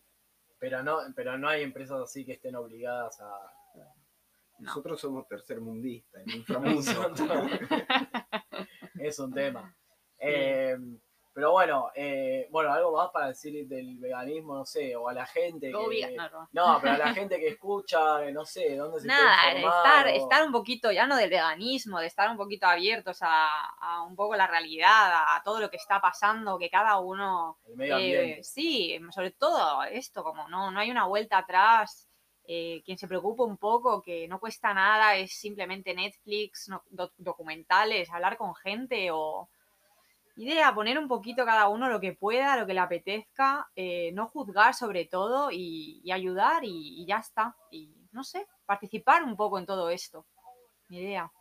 [0.57, 3.53] Pero no, pero no hay empresas así que estén obligadas a...
[4.59, 4.65] No.
[4.67, 6.81] Nosotros somos tercermundistas, inframundo.
[8.99, 9.75] es un tema.
[10.19, 10.75] Eh,
[11.33, 15.27] pero bueno, eh, bueno, algo más para decir del veganismo, no sé, o a la
[15.27, 16.15] gente que...
[16.15, 16.79] no, no.
[16.81, 20.09] Pero a la gente que escucha, eh, no sé, ¿dónde se Nada, puede estar, o-
[20.09, 23.47] estar un poquito, ya no del veganismo, de estar un poquito abiertos a,
[23.79, 24.89] a un poco la realidad,
[25.27, 28.43] a todo lo que está pasando, que cada uno El medio Eh, ambiente.
[28.43, 32.06] sí, sobre todo esto, como no, no hay una vuelta atrás.
[32.47, 37.13] Eh, quien se preocupa un poco, que no cuesta nada, es simplemente Netflix, no- doc-
[37.17, 39.49] documentales, hablar con gente o
[40.37, 44.27] idea, poner un poquito cada uno lo que pueda, lo que le apetezca, eh, no
[44.27, 47.55] juzgar sobre todo y, ayudar y ya está.
[47.71, 50.25] Y no sé, participar un poco en todo esto.
[50.89, 51.31] Mi idea.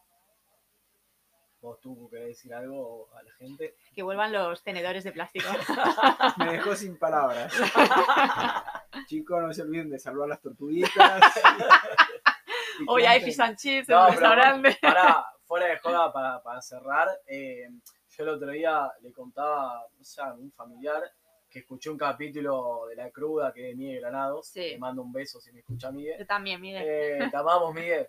[1.60, 3.74] ¿Vos tú querés decir algo a la gente?
[3.94, 5.46] Que vuelvan los tenedores de plástico.
[6.38, 7.52] Me dejó sin palabras.
[9.06, 11.22] Chicos, no se olviden de salvar las tortuguitas.
[12.88, 14.78] Hoy hay fish and chips en No, el pero- restaurante.
[14.82, 17.68] Para, fuera de joda, para, para cerrar, eh,
[18.10, 21.02] yo el otro día le contaba, no sé, a un familiar
[21.48, 24.48] que escuché un capítulo de La Cruda, que es de Miguel Granados.
[24.48, 24.60] Sí.
[24.72, 26.18] Le mando un beso si me escucha Miguel.
[26.18, 26.82] Yo también, Miguel.
[26.86, 28.08] Eh, te amamos, Miguel.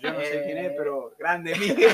[0.00, 1.92] Yo no sé quién es, Eh, pero grande, Miguel.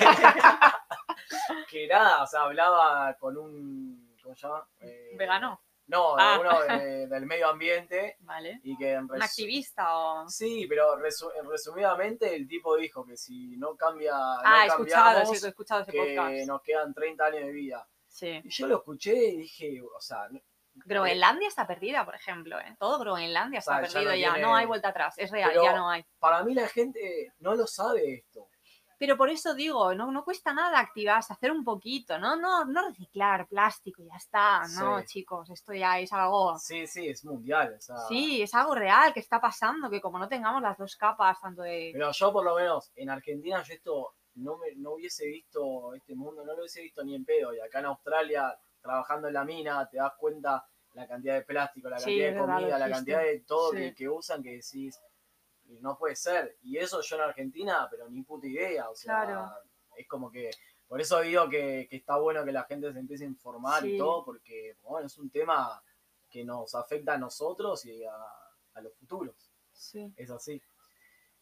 [1.69, 4.17] Que nada, o sea, hablaba con un.
[4.23, 4.69] ¿Cómo se llama?
[4.81, 5.63] Eh, ¿Vegano?
[5.87, 6.39] No, Ah.
[6.41, 8.17] uno de- del medio ambiente.
[8.21, 8.61] Vale.
[8.63, 10.29] Y que ¿Un activista o...?
[10.29, 14.13] Sí, pero resu- resumidamente el tipo dijo que si no cambia.
[14.15, 16.47] Ah, no he escuchado, sí, he escuchado ese que podcast.
[16.47, 17.89] nos quedan 30 años de vida.
[18.07, 18.41] Sí.
[18.45, 20.29] Y yo lo escuché y dije, o sea,
[20.75, 22.59] Groenlandia está perdida, por ejemplo.
[22.61, 22.77] ¿eh?
[22.79, 24.39] Todo Groenlandia está O sea, ya perdido ya.
[24.39, 25.15] No hay vuelta atrás.
[25.19, 26.05] Es real, Pero- ya no hay.
[26.21, 28.49] para mí la gente no lo sabe esto.
[29.01, 32.37] Pero por eso digo, no, no cuesta nada activarse, hacer un poquito, ¿no?
[32.37, 34.61] No, no reciclar plástico, ya está.
[34.79, 35.07] No, Sí.
[35.07, 36.59] chicos, esto ya es algo...
[36.59, 37.77] Sí, sí, es mundial.
[37.79, 40.97] O sea, Sí, es algo real que está pasando, que como no tengamos las dos
[40.97, 41.91] capas, tanto de...
[41.95, 46.15] Pero yo por lo menos en Argentina yo esto no, me, no hubiese visto este
[46.15, 47.55] mundo, no lo hubiese visto ni en pedo.
[47.55, 51.89] Y acá en Australia, trabajando en la mina, te das cuenta la cantidad de plástico,
[51.89, 53.77] la cantidad de verdad, comida, la cantidad de todo Sí.
[53.79, 55.01] que, que usan que decís,
[55.81, 56.57] no puede ser.
[56.63, 58.91] Y eso yo en Argentina, pero ni puta idea.
[58.91, 59.51] O sea, Claro.
[59.97, 60.51] es como que,
[60.89, 63.95] por eso digo que, que está bueno que la gente se empiece a informar Sí.
[63.95, 65.83] y todo, porque bueno, es un tema
[66.29, 68.13] que nos afecta a nosotros y a,
[68.75, 70.13] a los futuros Sí.
[70.17, 70.61] es así.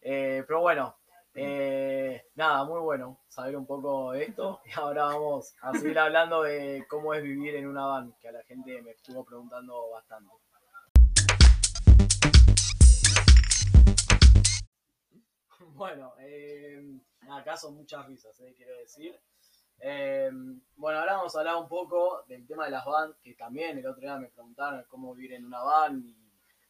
[0.00, 0.96] Eh, pero bueno,
[1.34, 4.60] eh, nada, muy bueno saber un poco de esto.
[4.64, 8.32] Y ahora vamos a seguir hablando de cómo es vivir en una van, que a
[8.32, 10.32] la gente me estuvo preguntando bastante.
[15.74, 16.80] Bueno, eh,
[17.30, 19.18] acá son muchas risas, eh, quiero decir.
[19.80, 20.30] Eh,
[20.76, 23.86] bueno, ahora vamos a hablar un poco del tema de las van, que también el
[23.86, 26.16] otro día me preguntaron cómo vivir en una van y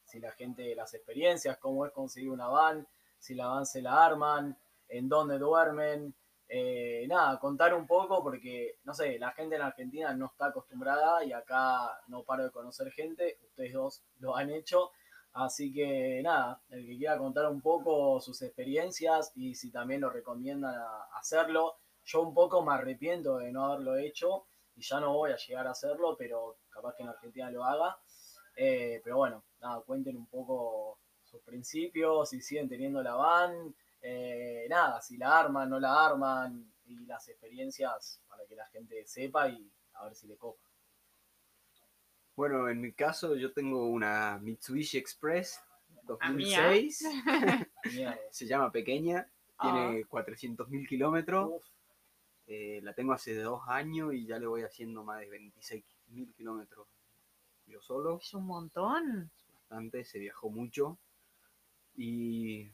[0.05, 2.87] si la gente, las experiencias, cómo es conseguir una van,
[3.19, 6.15] si la van se la arman, en dónde duermen.
[6.51, 11.23] Eh, nada, contar un poco porque, no sé, la gente en Argentina no está acostumbrada
[11.25, 14.93] y acá no paro de conocer gente, ustedes dos lo han hecho.
[15.39, 20.11] Así que nada, el que quiera contar un poco sus experiencias y si también lo
[20.11, 20.75] recomiendan
[21.13, 21.77] hacerlo.
[22.05, 25.69] Yo un poco me arrepiento de no haberlo hecho y ya no voy a llegar
[25.69, 27.97] a hacerlo, pero capaz que en Argentina lo haga.
[28.57, 34.67] Eh, pero bueno, nada, cuenten un poco sus principios, si siguen teniendo la van, eh,
[34.69, 39.49] nada, si la arman, no la arman y las experiencias para que la gente sepa
[39.49, 40.68] y a ver si le copa.
[42.39, 45.61] Bueno, en mi caso yo tengo una Mitsubishi Express
[46.21, 46.63] Ah, mía.
[46.63, 47.05] 2006.
[47.25, 47.69] Mierda.
[48.31, 49.29] Se llama pequeña,
[49.61, 51.73] tiene 400.000 kilómetros.
[52.47, 56.87] Eh, la tengo hace dos años y ya le voy haciendo más de 26.000 kilómetros
[57.67, 58.21] yo solo.
[58.23, 59.33] Es un montón.
[59.55, 60.97] bastante, se viajó mucho.
[61.97, 62.71] Y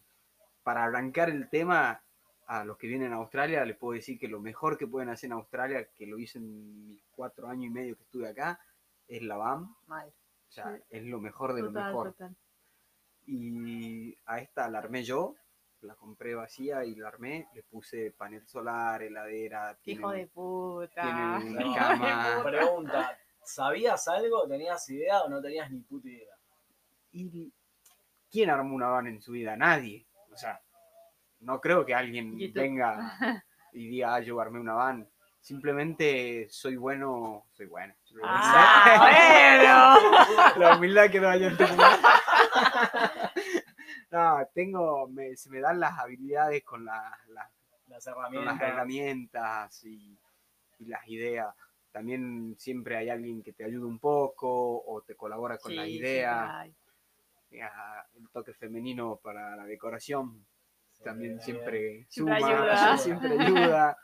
[0.62, 2.02] para arrancar el tema,
[2.46, 5.28] a los que vienen a Australia, les puedo decir que lo mejor que pueden hacer
[5.28, 8.60] en Australia, que lo hice en mis cuatro años y medio que estuve acá,
[9.08, 9.74] es la BAM.
[9.86, 10.08] Mal.
[10.08, 10.82] O sea, Sí.
[10.90, 12.12] es lo mejor de lo mejor.
[12.12, 12.36] total.
[13.26, 15.34] Y a esta la armé yo,
[15.80, 21.02] la compré vacía y la armé, le puse panel solar, heladera, tiene, Hijo de puta.
[21.02, 22.42] tiene una cama.
[22.44, 24.46] Pregunta, ¿sabías algo?
[24.46, 26.34] ¿Tenías idea o no tenías ni puta idea?
[27.12, 27.52] ¿Y
[28.30, 29.56] quién armó una van en su vida?
[29.56, 30.06] Nadie.
[30.30, 30.60] O sea,
[31.40, 32.54] no creo que alguien YouTube.
[32.54, 33.18] venga
[33.72, 35.08] y diga, ah, yo armé una van.
[35.40, 37.94] Simplemente soy bueno, soy bueno.
[38.22, 39.98] Ah,
[40.54, 40.60] bueno.
[40.60, 41.56] La humildad que no hay en.
[44.10, 47.50] No, tengo, me- se me dan las habilidades con, la- la-
[47.88, 48.54] Las con herramientas.
[48.60, 50.16] las herramientas y,
[50.78, 51.52] y las ideas.
[51.90, 55.86] También siempre hay alguien que te ayuda un poco o te colabora con Sí, las
[55.86, 56.48] sí, ideas.
[56.50, 56.74] ay.
[57.62, 60.44] Ah, el toque femenino para la decoración
[60.92, 62.98] Sí, también siempre Siempre suma, ayuda.
[62.98, 63.96] siempre ayuda.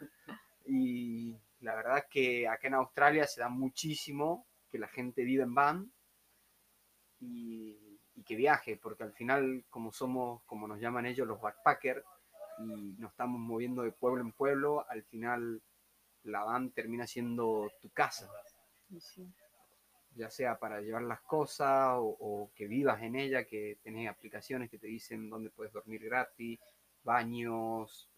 [0.67, 5.43] Y la verdad es que acá en Australia se da muchísimo que la gente vive
[5.43, 5.93] en van
[7.21, 12.05] y, y que viaje, porque al final, como somos, como nos llaman ellos, los backpackers,
[12.59, 15.63] y nos estamos moviendo de pueblo en pueblo, al final
[16.25, 18.29] la van termina siendo tu casa.
[18.99, 19.27] Sí,
[20.17, 24.71] ya sea para llevar las cosas o, o que vivas en ella, que tenés aplicaciones
[24.71, 26.59] que te dicen dónde puedes dormir gratis,
[27.03, 28.10] baños,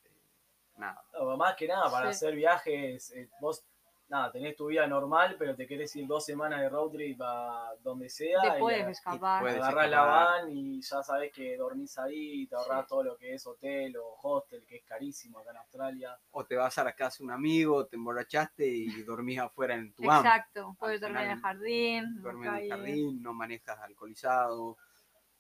[0.76, 1.02] nada.
[1.12, 2.16] No, más que nada, para Sí.
[2.16, 3.64] hacer viajes, eh, vos
[4.08, 7.72] nada, tenés tu vida normal, pero te querés ir dos semanas de road trip a
[7.82, 8.42] donde sea.
[8.42, 9.40] Te y puedes a- escapar.
[9.40, 12.88] puedes agarrás la van y ya sabés que dormís ahí, te ahorrás Sí.
[12.90, 16.18] todo lo que es hotel o hostel, que es carísimo acá en Australia.
[16.32, 19.94] O te vas a la casa de un amigo, te emborrachaste y dormís afuera en
[19.94, 20.18] tu van.
[20.26, 20.76] Exacto.
[20.78, 22.04] Puedes dormir en el jardín.
[22.04, 22.70] en la Duermes en el calle.
[22.82, 24.76] jardín, no manejas alcoholizado,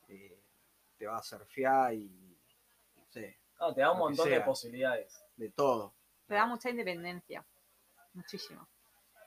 [0.08, 0.40] eh,
[0.96, 2.38] te vas a surfear y
[2.96, 5.24] no sé, No, te da un Lo que montón de posibilidades.
[5.36, 5.94] de todo.
[6.26, 7.46] Te da mucha independencia.
[8.12, 8.66] Muchísimo.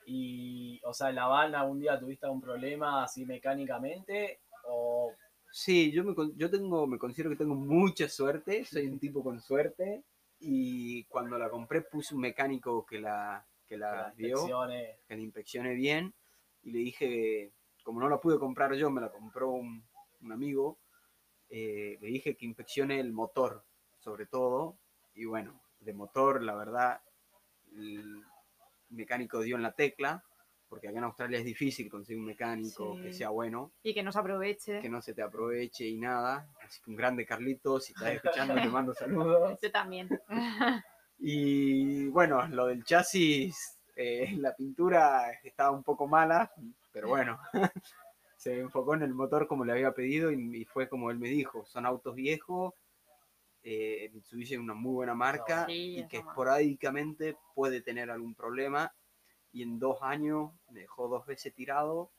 [0.04, 5.10] Y, o sea, en la van algún día tuviste algún problema así mecánicamente o
[5.50, 9.22] Sí, yo me, con- yo tengo, me considero que tengo mucha suerte, soy un tipo
[9.22, 10.04] con suerte
[10.38, 14.98] y cuando la compré puse un mecánico que la, que la vio, inspecciones.
[15.08, 16.12] que la inspeccione bien
[16.62, 19.82] y le dije, como no la pude comprar yo, me la compró un,
[20.20, 20.78] un amigo,
[21.48, 23.64] eh, le dije que inspeccione el motor,
[24.06, 24.78] sobre todo,
[25.16, 27.00] y bueno, de motor, la verdad,
[27.76, 28.22] el
[28.90, 30.22] mecánico dio en la tecla,
[30.68, 34.14] porque acá en Australia es difícil conseguir un mecánico que sea bueno Y que nos
[34.14, 34.80] aproveche.
[34.80, 36.48] que no se te aproveche y nada.
[36.64, 39.58] Así que un grande Carlitos, si estás escuchando, te mando saludos.
[39.60, 40.08] Yo también.
[41.18, 46.52] Y bueno, lo del chasis, eh, la pintura estaba un poco mala,
[46.92, 47.40] pero bueno,
[48.36, 51.28] se enfocó en el motor como le había pedido y, y fue como él me
[51.28, 52.74] dijo, son autos viejos,
[53.68, 58.94] eh, Mitsubishi es una muy buena marca Sí, y que esporádicamente puede tener algún problema.
[59.52, 62.12] Y en dos años me dejó dos veces tirado,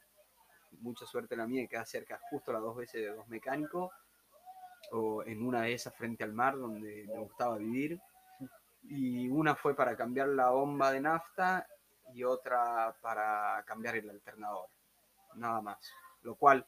[0.81, 3.91] mucha suerte la mía, que queda cerca justo las dos veces de dos mecánicos,
[4.91, 7.97] o en una de esas frente al mar donde me gustaba vivir.
[8.83, 11.65] Y una fue para cambiar la bomba de nafta
[12.13, 14.67] y otra para cambiar el alternador.
[15.35, 15.77] Nada más.
[16.23, 16.65] Lo cual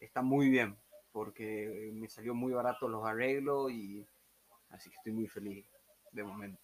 [0.00, 0.76] está muy bien
[1.14, 4.04] porque me salió muy barato los arreglos y
[4.70, 5.64] así que estoy muy feliz
[6.10, 6.60] de momento.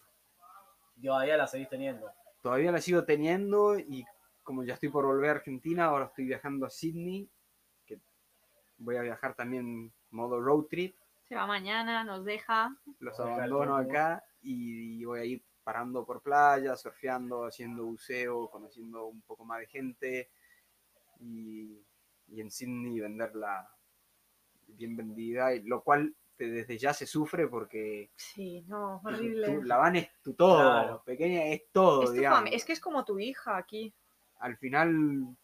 [1.01, 2.11] Todavía la seguís teniendo.
[2.41, 4.03] Todavía la sigo teniendo y
[4.43, 7.29] como ya estoy por volver a Argentina, ahora estoy viajando a Sydney,
[7.85, 8.01] que
[8.77, 10.97] voy a viajar también modo road trip
[11.29, 12.75] Se va mañana, nos deja.
[12.99, 19.21] los abandono acá y voy a ir parando por playa, surfeando, haciendo buceo, conociendo un
[19.21, 20.29] poco más de gente
[21.21, 21.81] y,
[22.27, 23.71] y en Sydney venderla
[24.75, 29.63] bien vendida, y lo cual te- desde ya se sufre porque Sí, no, horrible.
[29.63, 31.03] la van es tu todo, Claro.
[31.05, 32.49] pequeña es todo, Es, digamos.
[32.51, 33.93] es que es como tu hija aquí.
[34.39, 35.35] Al final,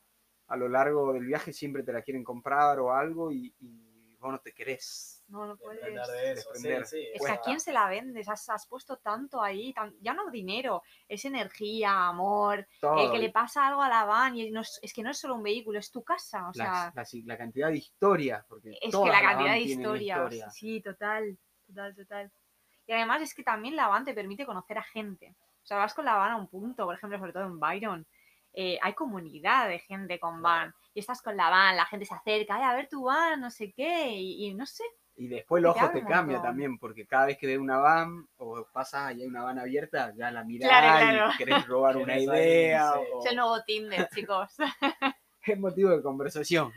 [0.47, 4.31] a lo largo del viaje siempre te la quieren comprar o algo y, y vos
[4.31, 5.16] no te querés.
[5.27, 5.81] No, no puedes.
[5.81, 6.85] Depender de eso, sí, desprender.
[6.85, 7.07] sí.
[7.13, 10.29] Es que a quién se la vendes, has, has puesto tanto ahí, tan- ya no
[10.31, 13.03] dinero, es energía, amor, Todo.
[13.05, 15.19] el que le pasa algo a la van y no es, es que no es
[15.19, 18.71] solo un vehículo, es tu casa, o sea, la, la- la cantidad de historias, porque
[18.81, 20.49] es que la cantidad van de historias, historia.
[20.51, 22.31] sí, total, total, total.
[22.85, 25.93] Y además es que también la van te permite conocer a gente, o sea, vas
[25.93, 28.07] con la van a un punto, por ejemplo, sobre todo en Byron,
[28.53, 32.15] eh, hay comunidad de gente con van, y estás con la van, la gente se
[32.15, 34.83] acerca, "Ay, a ver tu van, no sé qué, y, y no sé,
[35.19, 38.27] Y después el Te ojo te cambia también, porque cada vez que ves una van
[38.37, 41.31] o pasas y hay una van abierta, ya la Claro, claro.
[41.33, 42.93] y querés robar una ahí, idea.
[42.93, 42.99] sí.
[43.13, 44.55] o- es el nuevo Tinder, chicos.
[45.47, 46.73] Es motivo de conversación.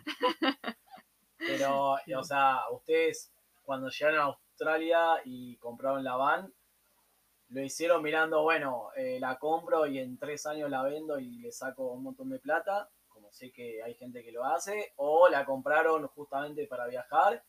[1.39, 3.33] Pero, o sea, ustedes
[3.65, 6.53] cuando llegaron a Australia y compraron la van,
[7.49, 11.51] lo hicieron mirando, bueno, eh, la compro y en tres años la vendo y le
[11.51, 15.45] saco un montón de plata, como sé que hay gente que lo hace, o la
[15.45, 17.43] compraron justamente para viajar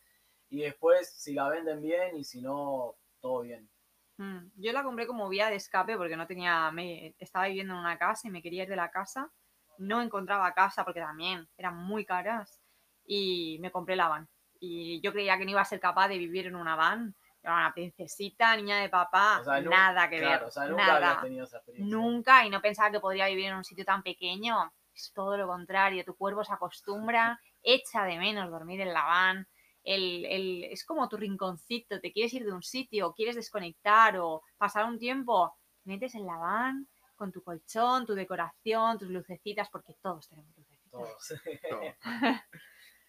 [0.51, 3.69] y después si la venden bien y si no, todo bien.
[4.17, 7.79] Mm, Yo la compré como vía de escape porque no tenía, me, estaba viviendo en
[7.79, 9.31] una casa y me quería ir de la casa.
[9.77, 12.61] No encontraba casa porque también eran muy caras
[13.05, 14.29] y me compré la van.
[14.59, 17.15] Y yo creía que no iba a ser capaz de vivir en una van.
[17.41, 20.99] Era una princesita, niña de papá, O sea, nada que claro, ver, o sea, nunca
[20.99, 21.21] nada.
[21.21, 21.97] tenido esa experiencia.
[21.97, 24.71] Nunca, y no pensaba que podría vivir en un sitio tan pequeño.
[24.93, 29.47] Es todo lo contrario, tu cuerpo se acostumbra, echa de menos dormir en la van.
[29.83, 34.43] El, el- es como tu rinconcito, te quieres ir de un sitio, quieres desconectar o
[34.57, 39.69] pasar un tiempo, te metes en la van con tu colchón, tu decoración, tus lucecitas,
[39.69, 40.91] porque todos tenemos lucecitas.
[40.91, 41.33] Todos.
[41.69, 41.81] Todo.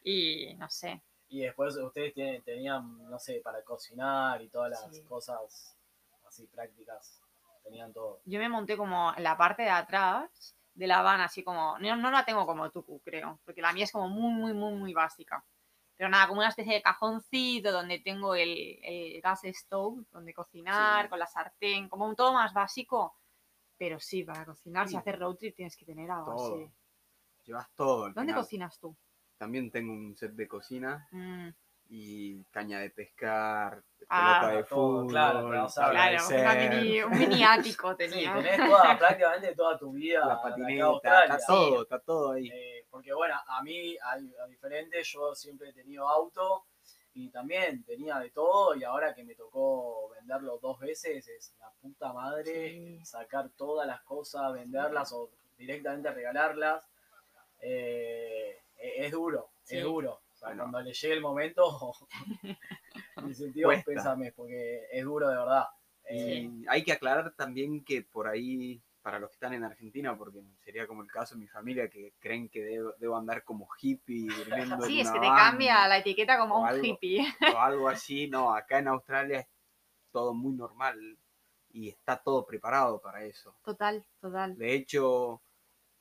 [0.04, 4.94] Y no sé, Y después ustedes tienen- tenían, no sé, para cocinar y todas las
[4.94, 5.02] Sí.
[5.04, 5.76] cosas
[6.26, 7.20] así prácticas.
[7.62, 8.20] Tenían todo.
[8.24, 11.96] yo me monté como en la parte de atrás de la van, así como, no,
[11.96, 14.92] no la tengo como tú, creo, porque la mía es como muy, muy, muy, muy
[14.92, 15.44] básica.
[16.02, 21.04] Pero nada, como una especie de cajoncito donde tengo el, el gas stove, donde cocinar,
[21.04, 21.10] Sí.
[21.10, 23.14] con la sartén, como un todo más básico.
[23.78, 26.54] Pero sí, para cocinar, si haces road trip tienes que tener algo Todo.
[26.56, 26.72] así.
[27.44, 28.06] Llevas todo.
[28.10, 28.34] ¿Dónde final.
[28.34, 28.96] cocinas tú?
[29.38, 31.50] También tengo un set de cocina Mm,
[31.94, 36.16] y caña de pescar, Ah, pelota de todo, fútbol, claro, pero, o sea, tabla de
[36.16, 38.34] claro, mini- un mini ático Sí, tenía.
[38.34, 38.56] tenés
[38.94, 40.20] toda, prácticamente toda tu vida.
[40.26, 42.48] la de patineta, está todo, está todo ahí.
[42.48, 46.64] Eh, porque bueno, a mí, a, a diferente, yo siempre he tenido auto
[47.12, 51.70] y también tenía de todo y ahora que me tocó venderlo dos veces es la
[51.82, 53.04] puta madre Sí.
[53.04, 55.28] sacar todas las cosas, venderlas o
[55.58, 56.82] directamente regalarlas.
[57.60, 59.76] Eh, e- es duro, Sí.
[59.76, 60.21] es duro.
[60.46, 61.94] Sea, cuando le llegue el momento,
[63.22, 63.84] mi sentido Cuesta.
[63.92, 65.66] pésame porque es duro de verdad.
[66.10, 70.16] Y Eh, hay que aclarar también que por ahí, para los que están en Argentina,
[70.16, 73.68] porque sería como el caso de mi familia, que creen que debo, debo andar como
[73.80, 76.84] hippie, durmiendo Sí, en es una que te cambia la etiqueta como un algo.
[76.84, 77.24] hippie.
[77.54, 78.28] o algo así.
[78.28, 79.46] No, acá en Australia es
[80.10, 81.18] todo muy normal
[81.70, 83.56] y está todo preparado para eso.
[83.64, 84.56] Total, total.
[84.58, 85.40] De hecho,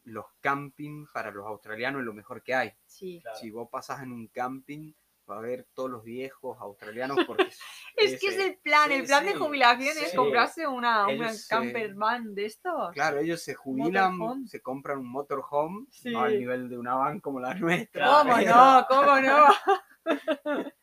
[0.03, 2.73] los camping para los australianos es lo mejor que hay.
[2.85, 3.19] Sí.
[3.21, 3.37] claro.
[3.37, 4.93] Si vos pasás en un camping,
[5.29, 7.49] va a ver todos los viejos australianos porque
[7.95, 11.31] Es que es el plan, sí, el plan de sí, jubilación es comprarse una, una
[11.47, 12.91] camper van de estos.
[12.93, 14.47] Claro, ellos se jubilan, Motorhome.
[14.47, 16.11] se compran un motorhome, Sí.
[16.11, 18.85] no al nivel de una van como la nuestra, ¿Cómo pero, no?
[18.89, 19.45] ¿Cómo no?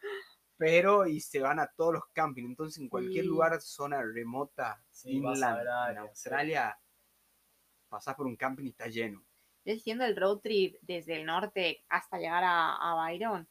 [0.56, 2.48] pero y se van a todos los campings.
[2.48, 3.28] Entonces, en cualquier Sí.
[3.28, 5.98] lugar, zona remota, inland, ver en.
[5.98, 6.78] Australia,
[7.88, 9.24] pasás por un camping y está lleno.
[9.64, 13.46] Yo haciendo el road trip desde el norte hasta llegar a, a Byron,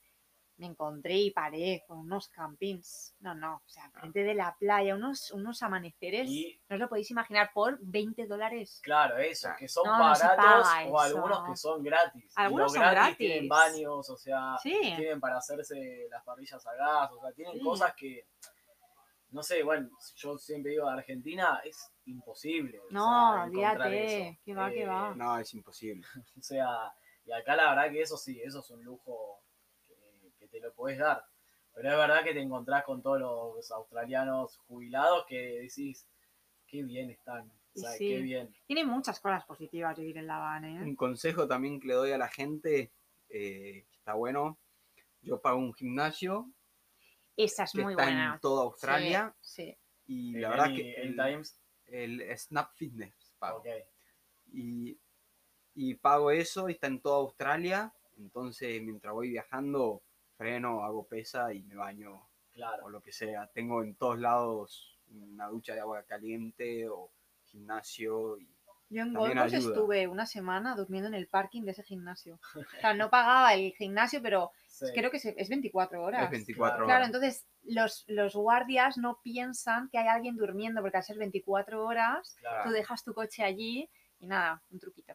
[0.58, 3.16] me encontré y paré con unos campings.
[3.20, 6.90] No, no, o sea, frente de la playa, unos, unos amaneceres, Y no os lo
[6.90, 8.80] podéis imaginar, por 20 dólares.
[8.84, 11.00] Claro, eso, que son No, no se baratos paga o eso.
[11.18, 12.24] algunos que son gratis.
[12.36, 13.74] Y Algunos los son gratis, tienen gratis.
[13.76, 14.80] baños, o sea, Sí.
[14.82, 17.64] tienen para hacerse las parrillas a gas, o sea, tienen Sí.
[17.64, 18.26] cosas que,
[19.30, 22.80] no sé, bueno, yo siempre digo a Argentina, es imposible.
[22.80, 24.40] o No, sea, olvídate, eso.
[24.44, 25.14] que va, que va.
[25.16, 26.02] No, es imposible.
[26.38, 26.94] O sea,
[27.26, 29.42] y acá la verdad que eso sí, eso es un lujo
[29.88, 31.24] que, que te lo podés dar.
[31.74, 36.08] Pero es verdad que te encontrás con todos los australianos jubilados que decís,
[36.66, 37.52] qué bien están.
[37.76, 38.10] O sea, sí.
[38.10, 38.56] qué bien.
[38.66, 40.84] Tiene muchas cosas positivas vivir en La Habana, ¿eh?
[40.84, 42.92] Un consejo también que le doy a la gente,
[43.30, 44.58] eh, está bueno,
[45.22, 46.50] yo pago un gimnasio
[47.36, 48.34] Esa es que muy está buena.
[48.34, 49.36] en toda Australia.
[49.42, 49.78] Sí.
[50.08, 51.62] Y El la verdad que el, Anytimes.
[51.88, 53.64] El Snap Fitness pago.
[54.52, 54.98] Y,
[55.76, 57.94] y pago eso y está en toda Australia.
[58.18, 60.02] Entonces, mientras voy viajando,
[60.38, 62.86] freno, hago pesa y me baño Claro.
[62.86, 63.48] o lo que sea.
[63.54, 67.12] Tengo en todos lados una ducha de agua caliente o
[67.46, 68.38] gimnasio.
[68.40, 68.48] Y,
[68.90, 69.74] Yo en También Gold Coast ayuda.
[69.76, 72.40] estuve una semana durmiendo en el parking de ese gimnasio.
[72.56, 74.86] O sea, no pagaba el gimnasio, pero Sí.
[74.94, 76.24] creo que se- es 24 horas.
[76.26, 77.08] es 24 Claro, horas.
[77.08, 82.36] entonces los, los guardias no piensan que hay alguien durmiendo, porque al ser 24 horas,
[82.40, 82.64] Claro.
[82.66, 83.90] tú dejas tu coche allí
[84.20, 85.14] y nada, un truquito.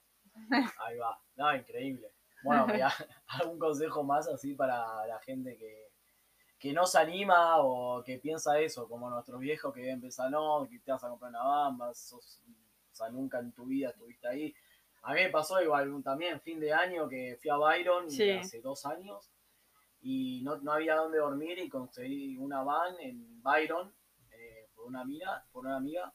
[0.86, 1.18] Ahí va.
[1.36, 2.08] No, increíble.
[2.44, 2.88] Bueno, ya,
[3.28, 5.92] algún consejo más así para la gente que,
[6.58, 10.80] que no se anima o que piensa eso, como nuestros viejos que pensar, no, que
[10.80, 12.40] te vas a comprar una bamba, sos,
[12.90, 14.52] o sea, nunca en tu vida estuviste ahí.
[15.04, 18.30] A mí me pasó igual también fin de año que fui a Byron Sí.
[18.32, 19.30] hace dos años
[20.02, 23.94] y no, no había dónde dormir y conseguí una van en Byron
[24.32, 26.12] eh, por una amiga, por una amiga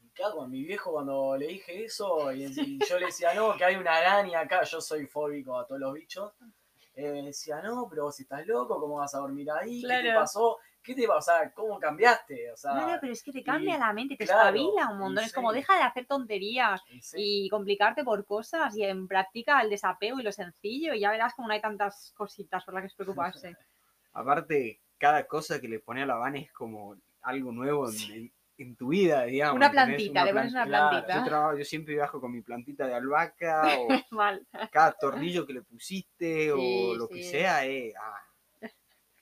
[0.00, 3.56] y claro, con mi viejo cuando le dije eso, y, y yo le decía, no,
[3.56, 6.32] que hay una araña acá, yo soy fóbico a todos los bichos.
[6.94, 9.80] eh, decía, no, pero vos estás loco, ¿cómo vas a dormir ahí?
[9.82, 10.58] ¿Qué te pasó?
[10.88, 11.18] ¿Qué te pasó?
[11.18, 12.50] O sea, ¿cómo cambiaste?
[12.50, 14.98] O sea, Claro, pero es que te cambia y- la mente, te claro, espabila un
[14.98, 15.22] montón.
[15.24, 15.56] Es como sí.
[15.58, 20.18] deja de hacer tonterías y sí, y complicarte por cosas y en práctica el desapego
[20.18, 23.54] y lo sencillo y ya verás como no hay tantas cositas por las que preocuparse.
[24.14, 28.32] Aparte, cada cosa que le pone a la van es como algo nuevo en, en-
[28.56, 29.56] en tu vida, digamos.
[29.56, 31.18] Una plantita, le pones una Claro, plantita.
[31.18, 33.88] Yo, trabajo, yo siempre viajo con mi plantita de albahaca o
[34.72, 37.14] cada tornillo que le pusiste Sí, o lo sí.
[37.14, 38.20] que sea, eh, ah,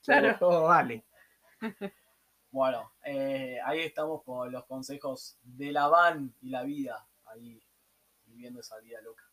[0.03, 0.37] Claro.
[0.39, 1.03] todo vale.
[2.51, 7.61] Bueno, eh, ahí estamos con los consejos de la van y la vida, ahí
[8.25, 9.23] viviendo esa vida loca.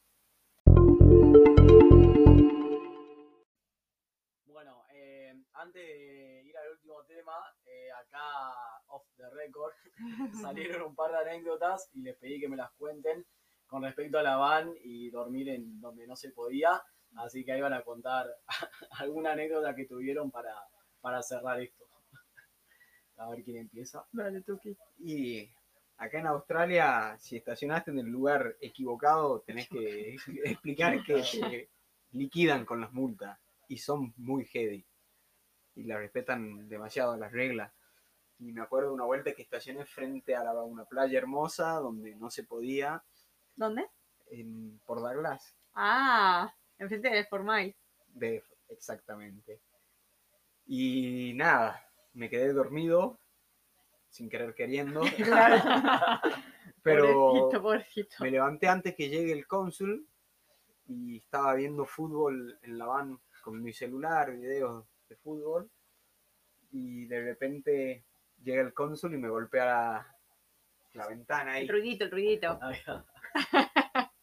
[4.47, 7.33] Bueno, eh, antes de ir al último tema,
[7.66, 8.20] eh, acá
[8.89, 9.72] off the record,
[10.43, 13.25] salieron un par de anécdotas y les pedí que me las cuenten
[13.66, 16.83] con respecto a la van y dormir en donde no se podía.
[17.16, 18.27] Así que ahí van a contar
[18.99, 20.55] alguna anécdota que tuvieron para,
[21.01, 21.85] para cerrar esto.
[23.17, 24.05] A ver quién empieza.
[24.12, 24.77] Vale, Tuki.
[24.99, 25.49] Y
[25.99, 31.71] acá en Australia, si estacionaste en el lugar equivocado, tenés que explicar que te
[32.12, 33.39] liquidan con las multas
[33.69, 34.85] y son muy heavy
[35.77, 37.73] y la respetan demasiado las reglas.
[38.39, 42.15] Y me acuerdo de una vuelta que estacioné frente a la- una playa hermosa donde
[42.17, 43.03] no se podía,
[43.57, 43.87] ¿Dónde?
[44.27, 47.75] en, por Douglas, Ah, enfrente del Formay.
[48.09, 49.61] de, exactamente.
[50.67, 51.83] Y nada,
[52.15, 53.21] me quedé dormido,
[54.09, 55.03] sin querer queriendo,
[56.83, 58.17] pero Pobrecito, pobrecito.
[58.21, 60.07] me levanté antes que llegue el cónsul
[60.87, 65.71] y estaba viendo fútbol en la van con mi celular, videos de fútbol,
[66.71, 68.05] y de repente
[68.43, 70.17] llega el cónsul y me golpea la,
[70.95, 71.62] la ventana ahí.
[71.62, 72.59] El ruidito, el ruidito.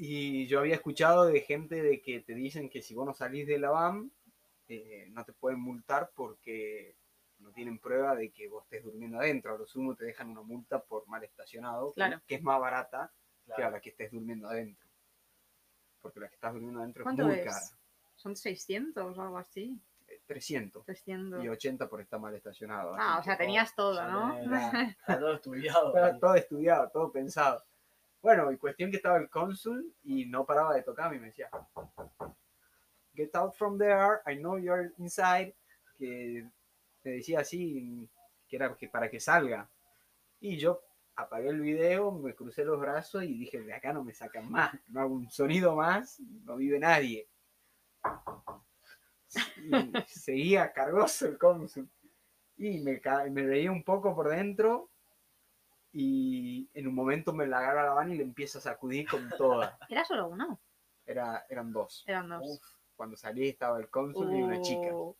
[0.00, 3.48] Y yo había escuchado de gente de que te dicen que si vos no salís
[3.48, 4.12] de la van,
[4.68, 6.96] eh, no te pueden multar porque
[7.38, 9.54] no tienen prueba de que vos estés durmiendo adentro.
[9.54, 12.20] A lo sumo te dejan una multa por mal estacionado, que- Claro.
[12.26, 13.12] que es más barata
[13.56, 14.86] que a la que estés durmiendo adentro.
[16.02, 17.44] Porque la que estás durmiendo adentro es ¿Cuánto muy es?
[17.44, 17.60] cara.
[18.16, 19.80] Son 600 o algo así.
[20.06, 21.44] Eh, 300 300.
[21.44, 22.94] y 80 por estar mal estacionado.
[22.98, 24.34] Ah, o sea, tenías todo, ¿no?
[25.06, 25.88] todo estudiado.
[25.94, 27.64] Estaba todo estudiado, todo pensado.
[28.20, 31.48] Bueno, y cuestión que estaba el cónsul y no paraba de tocarme y me decía,
[33.18, 35.52] get out from there, I know you're inside,
[35.98, 36.46] que
[37.02, 38.08] me decía así,
[38.48, 39.68] que era que para que salga.
[40.40, 40.80] Y yo
[41.16, 44.72] apagué el video, me crucé los brazos y dije, de acá no me sacan más,
[44.86, 47.28] no hago un sonido más, no vive nadie.
[49.56, 49.70] Y
[50.06, 51.90] seguía cargoso el cónsul.
[52.56, 53.00] Y me,
[53.30, 54.90] me reía un poco por dentro
[55.92, 59.28] y en un momento me la agarra la van y le empieza a sacudir con
[59.36, 59.78] toda.
[59.88, 60.60] Era solo uno.
[61.04, 62.04] Era, eran dos.
[62.06, 62.42] Eran dos.
[62.44, 64.90] Uf, Cuando salí estaba el cónsul y una chica.
[64.90, 65.14] Mierda.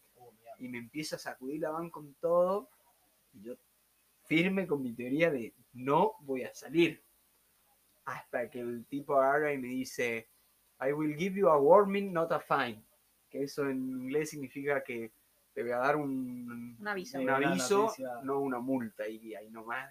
[0.59, 2.69] Y me empieza a sacudir la van con todo.
[3.33, 3.55] Y yo
[4.25, 7.05] firme con mi teoría de no voy a salir.
[8.05, 10.29] Hasta que el tipo agarra y me dice,
[10.81, 12.83] I will give you a warning, not a fine.
[13.31, 15.13] Que eso en inglés significa que
[15.55, 17.21] te voy a dar un, Un aviso.
[17.21, 19.07] un aviso, no una multa.
[19.07, 19.89] Y ahí nomás,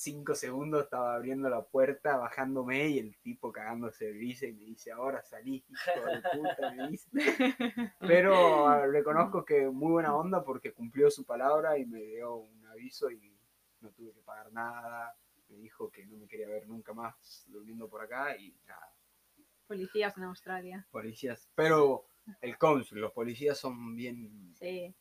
[0.00, 4.64] cinco segundos, estaba abriendo la puerta, bajándome y el tipo cagándose de risa y me
[4.64, 7.10] dice, ahora salí, hijo de puta, me dice.
[8.00, 12.64] Pero ah, reconozco que muy buena onda porque cumplió su palabra y me dio un
[12.66, 13.36] aviso y
[13.80, 15.16] no tuve que pagar nada.
[15.48, 18.92] Me dijo que no me quería ver nunca más durmiendo por acá y nada,
[19.66, 20.86] Policías en Australia.
[20.92, 21.48] policías.
[21.56, 22.06] Pero
[22.40, 24.94] el cónsul, los policías son bien, Sí.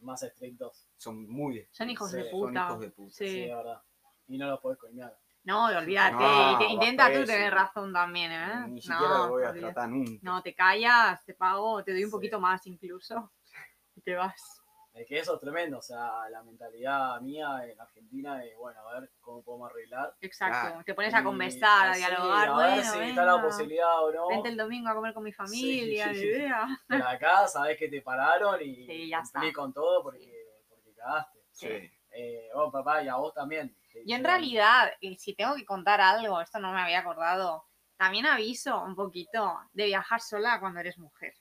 [0.00, 0.88] Más estrictos.
[0.96, 2.66] son muy, Son hijos Sí, de son puta.
[2.66, 3.28] hijos de puta, Sí.
[3.28, 3.82] Sí, verdad.
[4.28, 5.16] Y no los podés coimear.
[5.44, 6.14] No, olvídate.
[6.16, 8.66] No, Intenta tú tener razón también, ¿eh?
[8.68, 10.12] ni siquiera no, lo voy a tratar nunca.
[10.22, 12.16] No, te callas, te pago, te doy un Sí.
[12.16, 13.32] poquito más incluso.
[13.96, 14.62] Y te vas.
[14.94, 15.78] Es que eso es tremendo.
[15.78, 20.14] O sea, la mentalidad mía en Argentina es, bueno, a ver cómo podemos arreglar.
[20.20, 20.76] Exacto.
[20.78, 22.48] Ah, te pones a conversar, a dialogar.
[22.48, 24.28] A ver bueno, si venga, está la posibilidad o no.
[24.28, 26.20] Vente el domingo a comer con mi familia, Sí.
[26.20, 26.66] idea.
[26.86, 29.60] Pero acá sabés que te pararon y Sí, ya cumplí está.
[29.60, 30.32] con todo porque,
[30.68, 31.38] porque cagaste.
[31.52, 31.66] Sí.
[31.68, 31.90] Sí.
[32.12, 33.76] Eh, oh, papá, y a vos también.
[34.06, 37.64] Yo en realidad, eh, si tengo que contar algo, esto no me había acordado,
[37.96, 41.34] también aviso un poquito de viajar sola cuando eres mujer.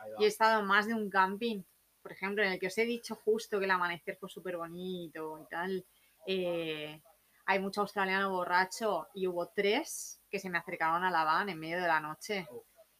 [0.00, 0.16] Ahí va.
[0.20, 1.62] Y he estado en más de un camping,
[2.02, 5.38] por ejemplo, en el que os he dicho justo que el amanecer fue súper bonito
[5.42, 5.84] y tal.
[6.26, 7.00] eh,
[7.50, 11.58] hay mucho australiano borracho y hubo tres que se me acercaron a la van en
[11.58, 12.46] medio de la noche.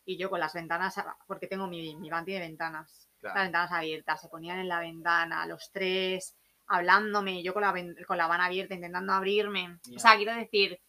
[0.07, 0.95] Y yo con las ventanas,
[1.27, 3.35] porque tengo mi, mi van tiene ventanas, Claro.
[3.35, 6.38] las ventanas abiertas, se ponían en la ventana, los tres,
[6.69, 7.75] hablándome, yo con la,
[8.07, 9.79] con la van abierta, intentando abrirme.
[9.97, 10.81] O sea, quiero decir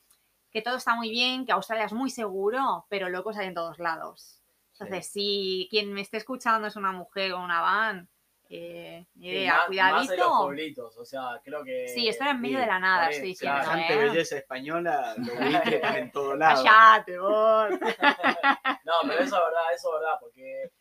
[0.52, 3.80] que todo está muy bien, que Australia es muy seguro, pero locos hay en todos
[3.80, 4.42] lados.
[4.74, 8.10] Entonces, si quien me esté escuchando es una mujer o una van,
[8.52, 10.38] eh, ni Sí, idea, más- Más en los cuidadito.
[10.42, 11.88] pueblitos, o sea, creo que...
[11.90, 13.60] Sí, esto era en medio sí, de la nada, vale, estoy diciendo.
[13.62, 13.98] Semejante ¿eh?
[14.10, 16.64] belleza española, buitres están en todo lado.
[16.64, 17.70] Cállate, vos.
[18.86, 20.72] No, pero eso es verdad, eso es verdad, porque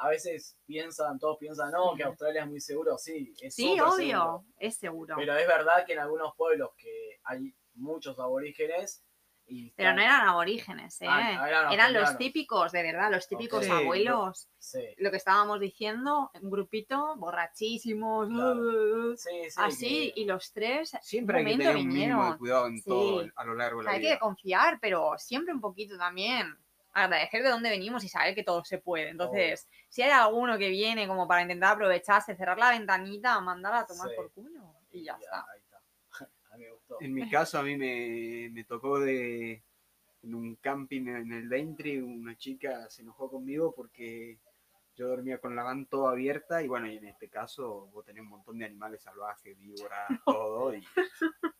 [0.00, 3.96] a veces piensan, todos piensan, no, que Australia es muy seguro, sí, es Sí, obvio,
[3.96, 4.44] seguro.
[4.58, 5.14] es seguro.
[5.16, 9.02] Pero es verdad que en algunos pueblos que hay muchos aborígenes
[9.48, 11.06] y Pero están- no eran aborígenes, ¿eh?
[11.08, 14.48] Ah, eran eran los típicos, de verdad, los típicos abuelos.
[14.58, 19.16] Sí, Lo que estábamos diciendo, un grupito, borrachísimos, Claro.
[19.16, 19.54] sí, sí.
[19.56, 22.84] así, que- y los tres, Siempre hay que tener un mínimo de cuidado en Sí.
[22.88, 24.18] todo a lo largo O de sea, la hay que vida.
[24.18, 26.56] confiar, pero siempre un poquito también.
[27.04, 29.10] Agradecer de dónde venimos y saber que todo se puede.
[29.10, 33.86] Entonces, si hay alguno que viene como para intentar aprovecharse, cerrar la ventanita, mandar a
[33.86, 34.16] tomar Sí.
[34.16, 34.74] por culo.
[34.90, 35.44] Y ya está.
[35.52, 35.80] Ahí está.
[36.52, 36.96] A mí me gustó.
[37.00, 39.62] En mi caso, a mí me, me tocó de
[40.22, 44.38] en un camping en el Daintree, una chica se enojó conmigo porque
[44.94, 48.22] yo dormía con la van toda abierta y bueno, y en este caso vos tenés
[48.22, 50.82] un montón de animales salvajes, víboras, todo, y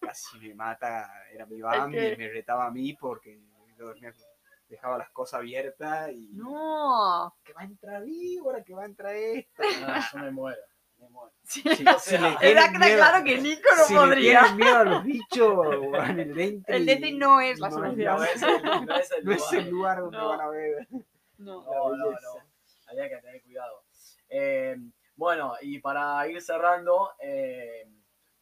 [0.01, 3.39] casi me mata, era mi van, y me retaba a mí porque
[3.79, 4.15] yo dormía,
[4.69, 7.35] dejaba las cosas abiertas y No.
[7.45, 9.63] que va a entrar víbora, que va a entrar esta.
[9.87, 10.61] Ah, yo me muero,
[10.99, 11.33] me muero.
[11.45, 11.63] Sí.
[11.63, 14.41] Si, O si sea, miedo- claro que Nico no si podría.
[14.41, 16.77] tienen miedo a los bichos, van el Daintree.
[16.77, 18.17] El Daintree no es la no, solución.
[18.17, 19.59] No es el, no es el No es lugar.
[19.65, 20.29] el lugar donde No.
[20.29, 20.89] van a ver.
[21.39, 21.63] No.
[21.65, 22.17] No, no, no.
[22.89, 23.85] Había que tener cuidado.
[24.29, 24.77] Eh,
[25.15, 27.89] bueno, y para ir cerrando, eh,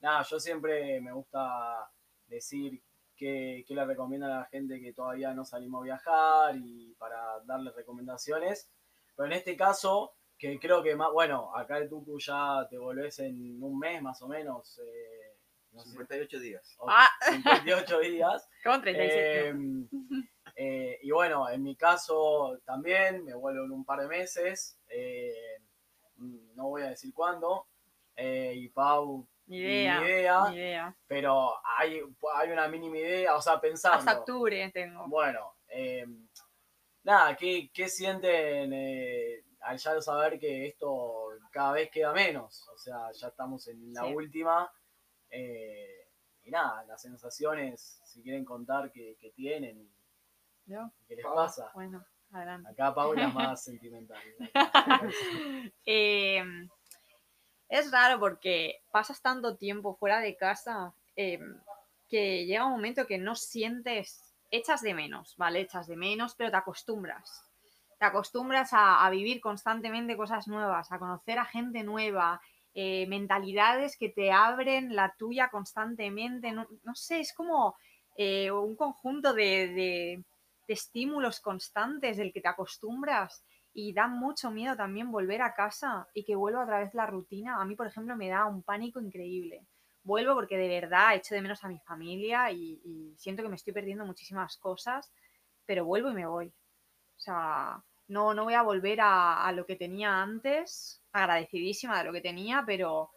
[0.01, 1.89] nada, yo siempre me gusta
[2.27, 2.81] decir
[3.17, 7.41] qué, qué le recomiendan a la gente que todavía no salimos a viajar y para
[7.45, 8.71] darles recomendaciones.
[9.17, 13.19] Pero en este caso, que creo que más, bueno, acá el Tucu ya te volvés
[13.21, 14.79] en un mes más o menos.
[14.81, 15.37] eh,
[15.73, 16.75] no sé, 58 días.
[16.79, 17.09] o Ah.
[17.31, 18.49] 58 días.
[18.63, 19.13] Con 36.
[19.17, 19.55] Eh,
[20.57, 24.79] eh, y bueno, en mi caso también me vuelvo en un par de meses.
[24.89, 25.35] eh,
[26.55, 27.67] no voy a decir cuándo.
[28.17, 30.01] eh, y Pau, Ni idea.
[30.01, 30.49] ni idea.
[30.51, 30.97] Ni idea.
[31.07, 32.01] pero hay,
[32.37, 33.99] hay una mínima idea, o sea, pensando.
[33.99, 35.07] Hasta octubre tengo.
[35.09, 36.07] Bueno, eh,
[37.03, 42.67] nada, ¿qué, qué sienten eh, al ya saber que esto cada vez queda menos?
[42.71, 44.15] O sea, ya estamos en la Sí.
[44.15, 44.73] última.
[45.31, 46.09] eh,
[46.47, 49.91] y nada, las sensaciones, si quieren contar, que, que tienen y
[50.67, 50.91] ¿Yo?
[51.09, 51.35] qué les Pau.
[51.35, 51.71] pasa.
[51.75, 52.69] Bueno, adelante.
[52.71, 54.23] Acá Paula es más sentimental.
[55.87, 56.43] Eh,
[57.69, 61.41] es raro porque pasas tanto tiempo fuera de casa eh,
[62.09, 65.61] que llega un momento que no sientes, echas de menos, ¿vale?
[65.61, 67.45] Echas de menos, pero te acostumbras.
[67.99, 72.41] Te acostumbras a, vivir constantemente cosas nuevas, a conocer a gente nueva,
[72.75, 76.53] eh, mentalidades que te abren la tuya constantemente.
[76.53, 77.77] No, sé, es como
[78.17, 80.23] eh, un conjunto de
[80.69, 83.45] estímulos constantes del que te acostumbras
[83.75, 87.61] y da mucho miedo también volver a casa y que vuelva otra vez la rutina.
[87.61, 89.67] A mí, por ejemplo, me da un pánico increíble.
[90.05, 93.73] Vuelvo porque de verdad echo de menos a mi familia y, siento que me estoy
[93.73, 95.13] perdiendo muchísimas cosas,
[95.67, 96.47] pero vuelvo y me voy.
[96.47, 102.05] O sea, no, no voy a volver a, a lo que tenía antes, agradecidísima de
[102.05, 103.11] lo que tenía, pero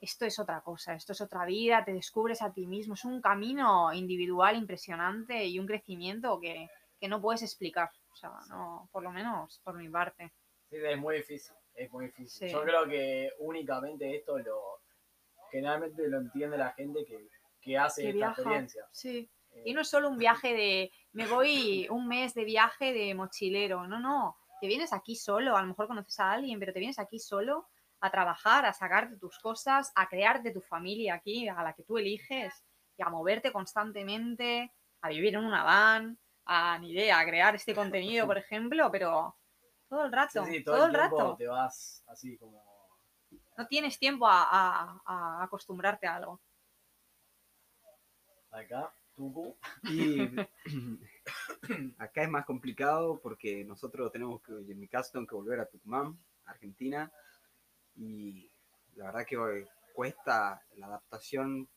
[0.00, 3.22] esto es otra cosa, esto es otra vida, te descubres a ti mismo, es un
[3.22, 6.68] camino individual impresionante y un crecimiento que,
[7.00, 7.90] que no puedes explicar.
[8.10, 10.32] O sea, no, por lo menos por mi parte.
[10.70, 12.48] Sí, es muy difícil, es muy difícil.
[12.48, 12.52] Sí.
[12.52, 14.80] Yo creo que únicamente esto lo
[15.50, 17.28] generalmente lo entiende la gente que,
[17.60, 18.32] que hace Que esta viaja.
[18.40, 18.86] experiencia.
[18.92, 19.30] Sí.
[19.50, 23.14] Eh, Y no es solo un viaje de, me voy un mes de viaje de
[23.14, 24.36] mochilero, no, no.
[24.60, 27.68] te vienes aquí solo, a lo mejor conoces a alguien, pero te vienes aquí solo
[28.00, 31.96] a trabajar, a sacarte tus cosas, a crearte tu familia aquí, a la que tú
[31.98, 32.64] eliges,
[32.96, 36.18] y a moverte constantemente, a vivir en una van,
[36.48, 39.36] a ni idea, a crear este contenido, por ejemplo, pero
[39.88, 41.36] todo el rato, Sí, sí, todo, el, tiempo rato.
[41.36, 42.64] te vas así como.
[43.56, 46.40] No tienes tiempo a, a- a acostumbrarte a algo.
[48.50, 49.56] Acá, Tucu.
[49.84, 50.18] Y
[51.98, 55.66] acá es más complicado porque nosotros tenemos que, en mi caso, tengo que volver a
[55.66, 57.12] Tucumán, Argentina,
[57.94, 58.50] y
[58.94, 61.68] la verdad que eh, cuesta la adaptación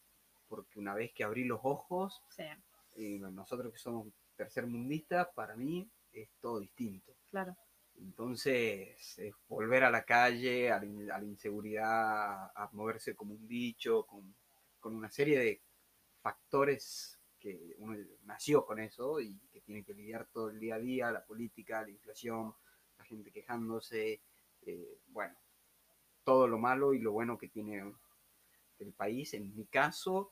[0.47, 2.43] porque una vez que abrí los ojos, Sí,
[2.95, 4.07] eh, nosotros que somos
[4.41, 7.13] tercermundistas, para mí es todo distinto.
[7.29, 7.55] claro.
[7.95, 13.35] Entonces, es volver a la calle, a la, in- a la inseguridad, a moverse como
[13.35, 14.35] un bicho, con,
[14.79, 15.61] con una serie de
[16.21, 20.79] factores que uno nació con eso y que tiene que lidiar todo el día a
[20.79, 22.53] día, la política, la inflación,
[22.97, 24.21] la gente quejándose,
[24.63, 25.35] eh, bueno,
[26.23, 27.93] todo lo malo y lo bueno que tiene
[28.79, 29.33] el país.
[29.35, 30.31] En mi caso,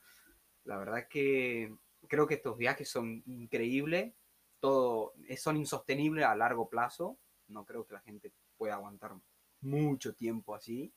[0.65, 1.75] la verdad que
[2.07, 4.13] creo que estos viajes son increíbles,
[4.59, 9.13] todo, eh, son insostenibles a largo plazo, no creo que la gente pueda aguantar
[9.61, 10.91] mucho tiempo así.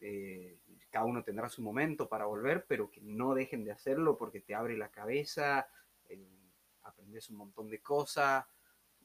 [0.00, 0.58] Eh,
[0.90, 4.54] cada uno tendrá su momento para volver, pero que no dejen de hacerlo porque te
[4.54, 5.68] abre la cabeza,
[6.08, 6.28] eh,
[6.82, 8.44] aprendes un montón de cosas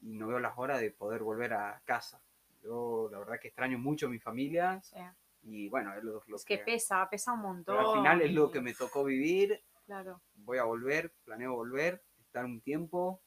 [0.02, 2.22] y no veo las horas de poder volver a casa.
[2.62, 4.96] Yo la verdad que extraño mucho a mi familia sí.
[5.42, 7.76] y bueno, es lo, lo Es que pesa, pesa un montón.
[7.76, 12.02] pero al final es lo que me tocó vivir, Claro, voy a volver, planeo volver,
[12.20, 13.22] estar un tiempo,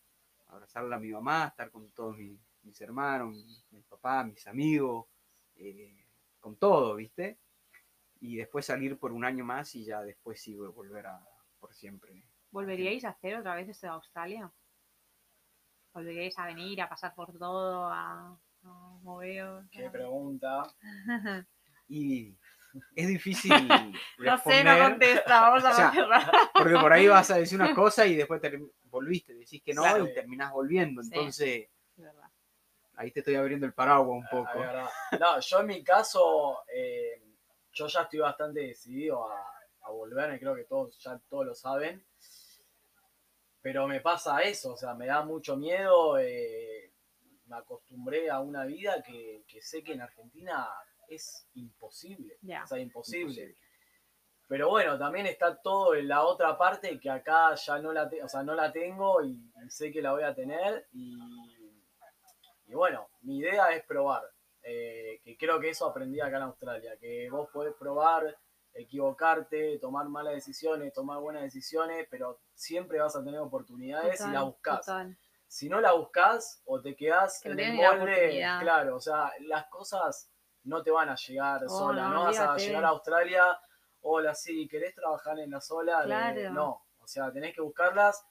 [0.48, 5.08] abrazarla a mi mamá, estar con todos mis, mis hermanos, mi, mi papá, mis amigos,
[5.56, 6.08] eh,
[6.40, 7.40] con todo, ¿viste?
[8.20, 11.28] Y después salir por un año más y ya después sí voy a volver a
[11.60, 12.24] por siempre.
[12.52, 14.52] ¿volveríais a hacer otra vez esto de Australia?
[15.94, 19.66] ¿Volveríais a venir, a pasar por todo, a, a moveros?
[19.72, 20.64] Qué pregunta.
[21.88, 22.36] Y
[22.96, 23.52] es difícil
[24.20, 27.60] No sé, no responder, contesta, vamos a O sea, porque por ahí vas a decir
[27.60, 28.42] una cosa y después
[28.84, 30.06] volviste, decís que no Claro.
[30.06, 31.02] y terminás volviendo.
[31.02, 31.70] Entonces,
[32.96, 35.20] ahí te estoy abriendo el paraguas un Ah, poco.
[35.20, 37.22] No, yo en mi caso, eh,
[37.74, 39.46] yo ya estoy bastante decidido a,
[39.84, 42.04] a volver, y creo que todos ya todos lo saben.
[43.62, 46.18] Pero me pasa eso, o sea, me da mucho miedo.
[46.20, 46.92] eh,
[47.48, 50.68] me acostumbré a una vida que, que sé que en Argentina
[51.10, 52.38] es imposible.
[52.64, 53.22] O sea, imposible.
[53.24, 53.58] Imposible.
[54.48, 58.22] Pero bueno, también está todo en la otra parte que acá ya no la, te-
[58.24, 59.32] o sea, no la tengo y,
[59.66, 60.88] y sé que la voy a tener.
[60.94, 61.18] Y,
[62.68, 64.24] y bueno, mi idea es probar.
[64.62, 66.96] eh, que creo que eso aprendí acá en Australia.
[67.00, 68.38] Que vos podés probar,
[68.74, 74.30] equivocarte, tomar malas decisiones, tomar buenas decisiones, pero siempre vas a tener oportunidades y la
[74.30, 74.80] Total, buscás.
[74.86, 75.18] total.
[75.48, 79.66] Si no la buscás o te quedás Que en el molde, claro, o sea, las
[79.68, 80.30] cosas
[80.66, 83.60] no te van a llegar Oh, solas, no, no, vas a llegar a Australia,
[84.02, 86.04] hola, sí, ¿querés trabajar en la sola?
[86.04, 86.50] Claro.
[86.52, 88.26] no, o sea, tenés que buscarlas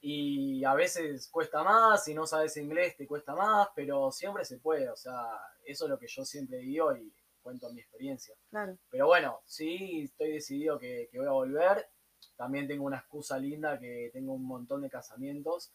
[0.00, 4.58] y a veces cuesta más, si no sabes inglés te cuesta más, pero siempre se
[4.58, 5.26] puede, o sea,
[5.64, 8.34] eso es lo que yo siempre digo y cuento mi experiencia.
[8.50, 8.76] Claro.
[8.90, 11.88] Pero bueno, sí, estoy decidido que, que voy a volver.
[12.34, 15.72] También tengo una excusa linda que tengo un montón de casamientos.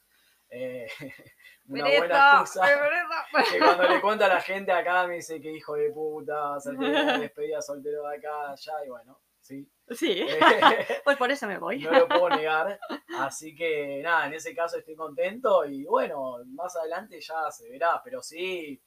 [0.54, 0.86] Eh,
[1.68, 2.62] una buena excusa.
[3.52, 6.72] Que cuando le cuento a la gente acá me dice que hijo de puta, se
[6.72, 9.68] una despedida soltero de acá, allá, y bueno, sí.
[9.90, 11.80] Sí, Eh, pues por eso me voy.
[11.80, 12.80] no lo puedo negar.
[13.20, 18.02] Así que nada, en ese caso estoy contento y bueno, más adelante ya se verá,
[18.04, 18.82] pero sí,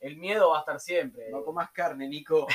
[0.00, 1.30] el miedo va a estar siempre.
[1.30, 2.46] No comas carne, Nico.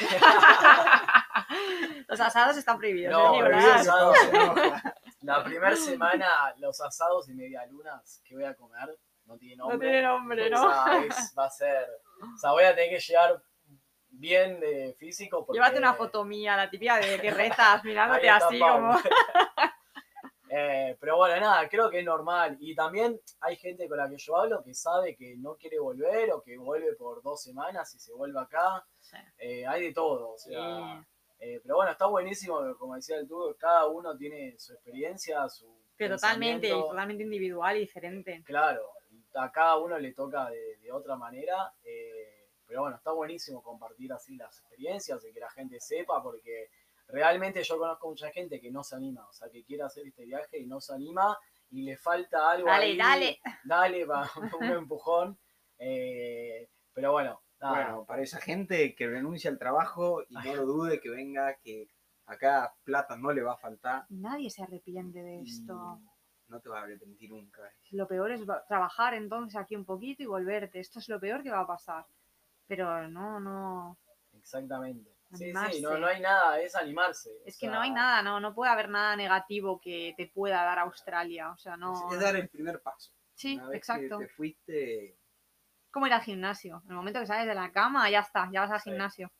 [2.07, 3.11] Los asados están prohibidos.
[3.13, 3.43] No, ¿eh?
[3.43, 9.69] Ni La primera semana, los asados y medialunas que voy a comer, no tiene No
[9.69, 9.87] nombre.
[9.89, 10.71] tiene nombre, O ¿no?
[10.85, 11.87] sea, es- va a ser.
[12.33, 13.41] O sea, voy a tener que llegar
[14.09, 15.45] bien de físico.
[15.45, 18.93] Porque, Llévate una foto mía, la típica de que rezas mirándote así como.
[20.57, 22.55] Eh, pero bueno, nada, creo que es normal.
[22.61, 26.31] Y también hay gente con la que yo hablo que sabe que no quiere volver
[26.31, 28.85] o que vuelve por dos semanas y se vuelve acá.
[29.01, 29.17] Sí.
[29.39, 30.29] Eh, hay de todo.
[30.29, 30.53] O Sí.
[31.39, 35.73] Eh, pero bueno, está buenísimo, como decía el tubo, cada uno tiene su experiencia, su.
[35.97, 38.43] Pero totalmente, totalmente individual y diferente.
[38.45, 38.81] Claro,
[39.35, 44.11] a cada uno le toca de, de otra manera, eh, pero bueno, está buenísimo compartir
[44.11, 46.69] así las experiencias y que la gente sepa, porque
[47.07, 50.25] realmente yo conozco mucha gente que no se anima, o sea, que quiere hacer este
[50.25, 51.37] viaje y no se anima
[51.71, 53.39] y le falta algo Dale, ahí, dale.
[53.63, 54.29] dale, va,
[54.59, 55.39] un empujón,
[55.77, 60.99] eh, pero bueno, Bueno, para esa gente que renuncia al trabajo y no lo dude,
[60.99, 61.89] que venga, que
[62.25, 64.05] acá plata no le va a faltar.
[64.09, 66.01] Nadie se arrepiente de esto.
[66.47, 67.61] no te vas a arrepentir nunca.
[67.91, 70.79] Lo peor es va- trabajar entonces aquí un poquito y volverte.
[70.79, 72.05] Esto es lo peor que va a pasar.
[72.67, 73.97] Pero no, no.
[74.33, 75.11] Exactamente.
[75.33, 77.31] Sí, sí, no, no hay nada, es animarse.
[77.45, 80.63] Es que sea, no hay nada, no, no puede haber nada negativo que te pueda
[80.63, 81.51] dar Australia.
[81.51, 82.11] O sea, no.
[82.13, 83.11] Es dar el primer paso.
[83.33, 84.19] Sí, Una vez exacto.
[84.19, 85.17] que te fuiste,
[85.95, 86.81] Como ir al gimnasio.
[86.83, 88.89] En el momento que sales de la cama, ya está, ya vas al Sí.
[88.89, 89.31] gimnasio.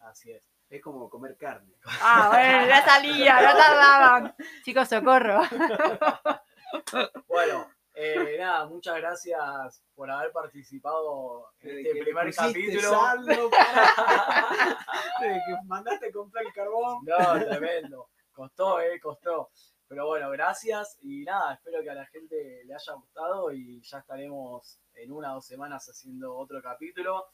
[0.00, 0.48] Así es.
[0.70, 1.74] es como comer carne.
[2.00, 4.34] Ah, bueno, ya salía, no tardaban.
[4.64, 5.42] Chicos, socorro.
[7.28, 12.90] Bueno, eh, nada, muchas gracias por haber participado en Desde este primer capítulo.
[12.90, 14.78] saldo para-
[15.20, 17.04] Desde que mandaste a comprar el carbón.
[17.04, 18.08] No, tremendo.
[18.32, 19.50] Costó, eh, costó.
[19.86, 23.98] Pero bueno, gracias y nada, espero que a la gente le haya gustado y ya
[23.98, 27.26] estaremos en una o dos semanas haciendo otro capítulo.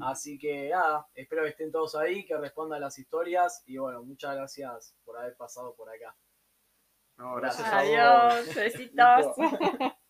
[0.00, 4.34] Así que nada, espero que estén todos ahí, que respondan las historias y bueno, muchas
[4.34, 6.16] gracias por haber pasado por acá.
[7.16, 7.82] No, gracias a vos.
[7.82, 9.36] Adiós, besitos.